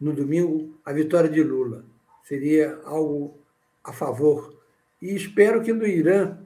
no 0.00 0.12
domingo 0.12 0.74
a 0.84 0.92
vitória 0.92 1.28
de 1.28 1.42
Lula. 1.42 1.84
Seria 2.22 2.80
algo 2.84 3.38
a 3.82 3.92
favor. 3.92 4.56
E 5.00 5.14
espero 5.14 5.62
que 5.62 5.72
no 5.72 5.86
Irã 5.86 6.38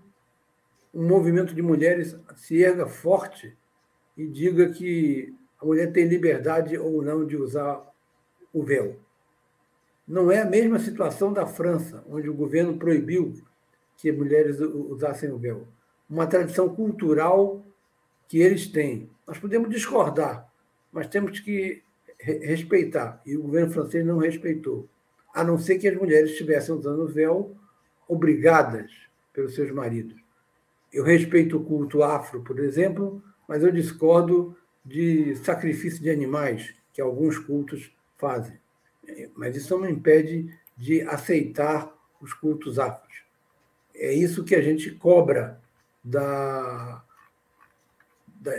um 0.94 1.07
movimento 1.07 1.55
de 1.55 1.62
mulheres 1.62 2.16
se 2.36 2.62
erga 2.62 2.86
forte 2.86 3.57
e 4.16 4.26
diga 4.26 4.68
que 4.70 5.34
a 5.61 5.64
mulher 5.64 5.92
tem 5.92 6.07
liberdade 6.07 6.76
ou 6.76 7.03
não 7.03 7.24
de 7.26 7.36
usar 7.36 7.82
o 8.53 8.62
véu. 8.62 8.98
Não 10.07 10.30
é 10.30 10.42
a 10.42 10.46
mesma 10.46 10.78
situação 10.78 11.32
da 11.32 11.46
França, 11.46 12.05
onde 12.09 12.28
o 12.28 12.34
governo 12.34 12.76
proibiu 12.76 13.32
que 13.96 14.12
mulheres 14.12 14.61
usassem 14.61 15.30
o 15.30 15.38
véu. 15.38 15.66
Uma 16.11 16.26
tradição 16.26 16.74
cultural 16.74 17.64
que 18.28 18.38
eles 18.38 18.66
têm. 18.66 19.09
Nós 19.26 19.38
podemos 19.38 19.70
discordar, 19.70 20.50
mas 20.92 21.07
temos 21.07 21.40
que 21.40 21.82
respeitar. 22.22 23.20
E 23.26 23.36
o 23.36 23.42
governo 23.42 23.72
francês 23.72 24.04
não 24.06 24.18
respeitou. 24.18 24.88
A 25.34 25.42
não 25.42 25.58
ser 25.58 25.78
que 25.78 25.88
as 25.88 25.96
mulheres 25.96 26.30
estivessem 26.30 26.74
usando 26.74 27.08
véu 27.08 27.56
obrigadas 28.06 28.90
pelos 29.32 29.54
seus 29.54 29.70
maridos. 29.70 30.16
Eu 30.92 31.04
respeito 31.04 31.56
o 31.56 31.64
culto 31.64 32.02
afro, 32.02 32.42
por 32.42 32.58
exemplo, 32.60 33.22
mas 33.48 33.62
eu 33.62 33.72
discordo 33.72 34.56
de 34.84 35.34
sacrifício 35.36 36.02
de 36.02 36.10
animais 36.10 36.74
que 36.92 37.00
alguns 37.00 37.38
cultos 37.38 37.90
fazem. 38.18 38.60
Mas 39.34 39.56
isso 39.56 39.76
não 39.78 39.88
impede 39.88 40.52
de 40.76 41.00
aceitar 41.02 41.92
os 42.20 42.34
cultos 42.34 42.78
afros. 42.78 43.22
É 43.94 44.12
isso 44.12 44.44
que 44.44 44.54
a 44.54 44.60
gente 44.60 44.90
cobra 44.90 45.60
da, 46.04 47.02
da 48.26 48.52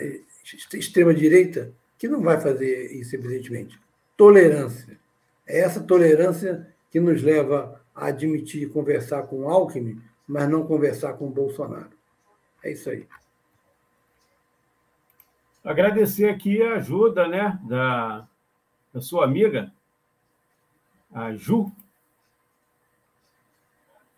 extrema-direita, 0.74 1.74
que 2.04 2.08
não 2.10 2.20
vai 2.20 2.38
fazer 2.38 2.92
isso, 2.92 3.16
evidentemente. 3.16 3.80
Tolerância. 4.18 5.00
É 5.48 5.62
essa 5.62 5.82
tolerância 5.82 6.68
que 6.92 7.00
nos 7.00 7.24
leva 7.24 7.82
a 7.96 8.08
admitir 8.08 8.70
conversar 8.74 9.24
com 9.24 9.50
Alckmin, 9.50 10.02
mas 10.28 10.50
não 10.50 10.68
conversar 10.68 11.14
com 11.14 11.32
Bolsonaro. 11.32 11.92
É 12.62 12.74
isso 12.74 12.90
aí. 12.90 13.08
Agradecer 15.64 16.28
aqui 16.28 16.62
a 16.62 16.74
ajuda 16.74 17.26
né, 17.26 17.58
da, 17.64 18.28
da 18.92 19.00
sua 19.00 19.24
amiga, 19.24 19.72
a 21.10 21.34
Ju. 21.34 21.72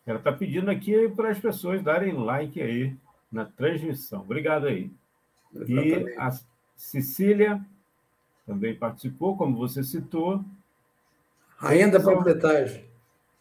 Ela 0.07 0.17
está 0.17 0.33
pedindo 0.33 0.71
aqui 0.71 1.07
para 1.09 1.29
as 1.29 1.38
pessoas 1.38 1.83
darem 1.83 2.13
like 2.13 2.59
aí 2.59 2.97
na 3.31 3.45
transmissão. 3.45 4.21
Obrigado 4.21 4.65
aí. 4.65 4.91
Exatamente. 5.53 6.09
E 6.09 6.17
a 6.17 6.31
Cecília 6.75 7.63
também 8.45 8.75
participou, 8.75 9.35
como 9.35 9.57
você 9.57 9.83
citou. 9.83 10.43
Ainda 11.59 11.99
panfletagem. 11.99 12.85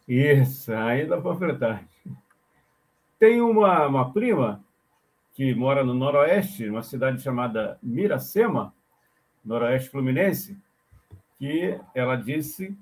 Isso, 0.07 0.73
ainda 0.73 1.21
panfletagem. 1.21 1.87
Tem 3.19 3.41
uma, 3.41 3.87
uma 3.87 4.11
prima 4.11 4.63
que 5.33 5.53
mora 5.53 5.83
no 5.83 5.93
Noroeste, 5.93 6.69
uma 6.69 6.83
cidade 6.83 7.21
chamada 7.21 7.77
Miracema, 7.83 8.73
Noroeste 9.43 9.89
Fluminense, 9.89 10.57
que 11.37 11.79
ela 11.93 12.15
disse 12.15 12.75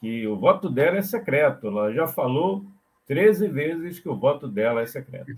que 0.00 0.26
o 0.26 0.36
voto 0.36 0.68
dela 0.68 0.98
é 0.98 1.02
secreto. 1.02 1.66
Ela 1.66 1.92
já 1.92 2.06
falou 2.06 2.64
13 3.06 3.48
vezes 3.48 3.98
que 3.98 4.08
o 4.08 4.16
voto 4.16 4.46
dela 4.46 4.82
é 4.82 4.86
secreto. 4.86 5.36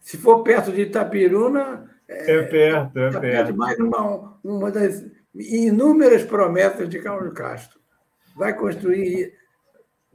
Se 0.00 0.16
for 0.16 0.44
perto 0.44 0.70
de 0.70 0.82
Itapiruna. 0.82 1.95
É, 2.08 2.32
é 2.32 2.42
perto, 2.42 2.98
é 2.98 3.20
perto. 3.20 3.56
Mais 3.56 3.78
uma, 3.78 4.38
uma 4.42 4.70
das 4.70 5.04
inúmeras 5.34 6.24
promessas 6.24 6.88
de 6.88 7.00
Carlos 7.00 7.32
Castro. 7.34 7.80
Vai 8.36 8.54
construir 8.54 9.34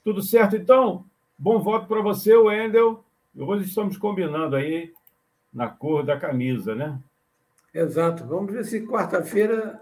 Tudo 0.04 0.22
certo, 0.22 0.56
então? 0.56 1.06
Bom 1.38 1.60
voto 1.60 1.88
para 1.88 2.02
você, 2.02 2.36
Wendel. 2.36 3.04
Hoje 3.38 3.66
estamos 3.66 3.98
combinando 3.98 4.56
aí 4.56 4.94
na 5.54 5.68
cor 5.68 6.04
da 6.04 6.20
camisa, 6.20 6.74
né? 6.76 7.00
Exato. 7.80 8.26
Vamos 8.26 8.52
ver 8.52 8.66
se 8.66 8.86
quarta-feira 8.86 9.80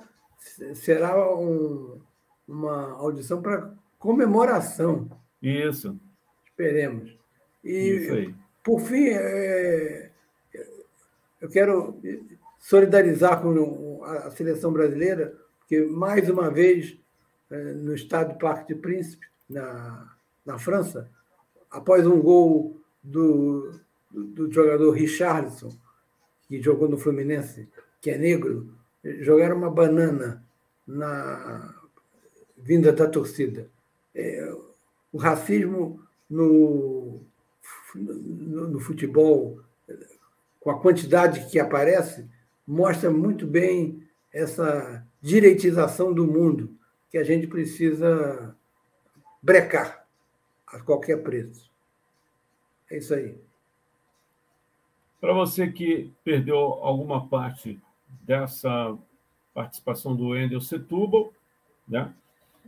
será 0.75 1.35
um, 1.35 1.99
uma 2.47 2.91
audição 2.93 3.41
para 3.41 3.73
comemoração. 3.97 5.09
Isso. 5.41 5.99
Esperemos. 6.45 7.17
E, 7.63 8.33
por 8.63 8.79
fim, 8.81 9.07
é, 9.09 10.11
eu 11.41 11.49
quero 11.49 11.99
solidarizar 12.59 13.41
com 13.41 14.03
a 14.03 14.29
seleção 14.31 14.71
brasileira, 14.71 15.35
porque, 15.59 15.81
mais 15.81 16.29
uma 16.29 16.51
vez, 16.51 16.97
é, 17.49 17.73
no 17.73 17.93
estado 17.93 18.33
do 18.33 18.39
Parque 18.39 18.73
de 18.73 18.79
Príncipe, 18.79 19.25
na, 19.49 20.15
na 20.45 20.59
França, 20.59 21.09
após 21.69 22.05
um 22.05 22.21
gol 22.21 22.79
do, 23.03 23.71
do, 24.11 24.23
do 24.47 24.51
jogador 24.51 24.91
Richardson, 24.91 25.69
que 26.47 26.61
jogou 26.61 26.87
no 26.87 26.97
Fluminense, 26.97 27.67
que 28.01 28.09
é 28.09 28.17
negro, 28.17 28.73
jogaram 29.21 29.57
uma 29.57 29.69
banana 29.69 30.43
na 30.85 31.75
vinda 32.57 32.91
da 32.91 33.07
torcida. 33.07 33.69
É, 34.13 34.55
o 35.11 35.17
racismo 35.17 36.01
no, 36.29 37.21
no, 37.95 38.67
no 38.67 38.79
futebol, 38.79 39.61
com 40.59 40.69
a 40.69 40.79
quantidade 40.79 41.49
que 41.49 41.59
aparece, 41.59 42.27
mostra 42.65 43.09
muito 43.09 43.47
bem 43.47 44.03
essa 44.33 45.05
direitização 45.21 46.13
do 46.13 46.27
mundo 46.27 46.75
que 47.09 47.17
a 47.17 47.23
gente 47.23 47.47
precisa 47.47 48.55
brecar 49.41 50.05
a 50.67 50.79
qualquer 50.81 51.23
preço. 51.23 51.71
É 52.89 52.97
isso 52.97 53.13
aí. 53.13 53.37
Para 55.19 55.33
você 55.33 55.71
que 55.71 56.13
perdeu 56.23 56.57
alguma 56.57 57.27
parte 57.27 57.79
dessa 58.21 58.97
participação 59.53 60.15
do 60.15 60.29
Wendel 60.29 60.61
Setúbal, 60.61 61.33
né? 61.87 62.13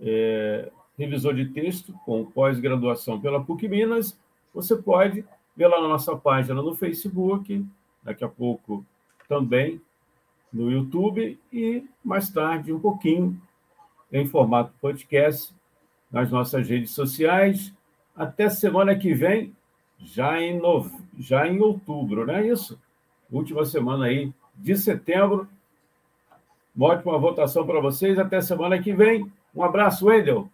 É, 0.02 0.72
revisor 0.98 1.34
de 1.34 1.46
texto 1.50 1.94
com 2.06 2.26
pós-graduação 2.26 3.20
pela 3.20 3.44
PUC 3.44 3.68
Minas, 3.68 4.18
você 4.54 4.76
pode 4.76 5.26
ver 5.56 5.68
lá 5.68 5.82
na 5.82 5.88
nossa 5.88 6.16
página 6.16 6.62
no 6.62 6.76
Facebook, 6.76 7.66
daqui 8.04 8.24
a 8.24 8.30
pouco 8.30 8.86
também 9.28 9.82
no 10.52 10.72
YouTube 10.72 11.40
e 11.54 11.86
mais 12.04 12.30
tarde 12.30 12.74
um 12.74 12.80
pouquinho 12.80 13.40
em 14.12 14.26
formato 14.26 14.74
podcast 14.82 15.54
nas 16.12 16.32
nossas 16.32 16.68
redes 16.68 16.92
sociais. 16.92 17.74
Até 18.16 18.50
semana 18.50 18.96
que 18.96 19.14
vem, 19.14 19.56
já 20.00 20.42
em, 20.42 20.60
nove... 20.60 20.98
já 21.18 21.48
em 21.48 21.60
outubro, 21.60 22.26
não 22.26 22.34
é 22.34 22.48
isso? 22.48 22.80
Última 23.32 23.64
semana 23.64 24.06
aí 24.06 24.34
de 24.60 24.76
setembro. 24.78 25.48
Uma 26.76 26.90
ótima 26.90 27.18
votação 27.18 27.66
para 27.66 27.80
vocês. 27.80 28.20
Até 28.20 28.42
semana 28.42 28.82
que 28.82 28.94
vem. 28.94 29.32
Um 29.56 29.64
abraço, 29.64 30.06
Wendel. 30.06 30.50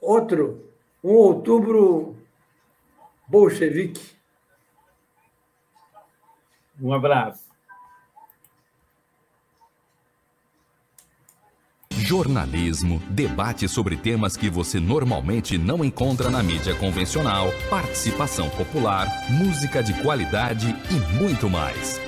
Outro, 0.00 0.64
um 1.02 1.12
outubro 1.12 2.16
bolchevique. 3.26 4.16
Um 6.80 6.92
abraço. 6.92 7.48
Jornalismo, 11.90 13.02
debate 13.10 13.68
sobre 13.68 13.94
temas 13.94 14.34
que 14.34 14.48
você 14.48 14.80
normalmente 14.80 15.58
não 15.58 15.84
encontra 15.84 16.30
na 16.30 16.42
mídia 16.42 16.74
convencional, 16.74 17.48
participação 17.68 18.48
popular, 18.48 19.06
música 19.30 19.82
de 19.82 19.92
qualidade 20.02 20.74
e 20.90 21.18
muito 21.18 21.50
mais. 21.50 22.07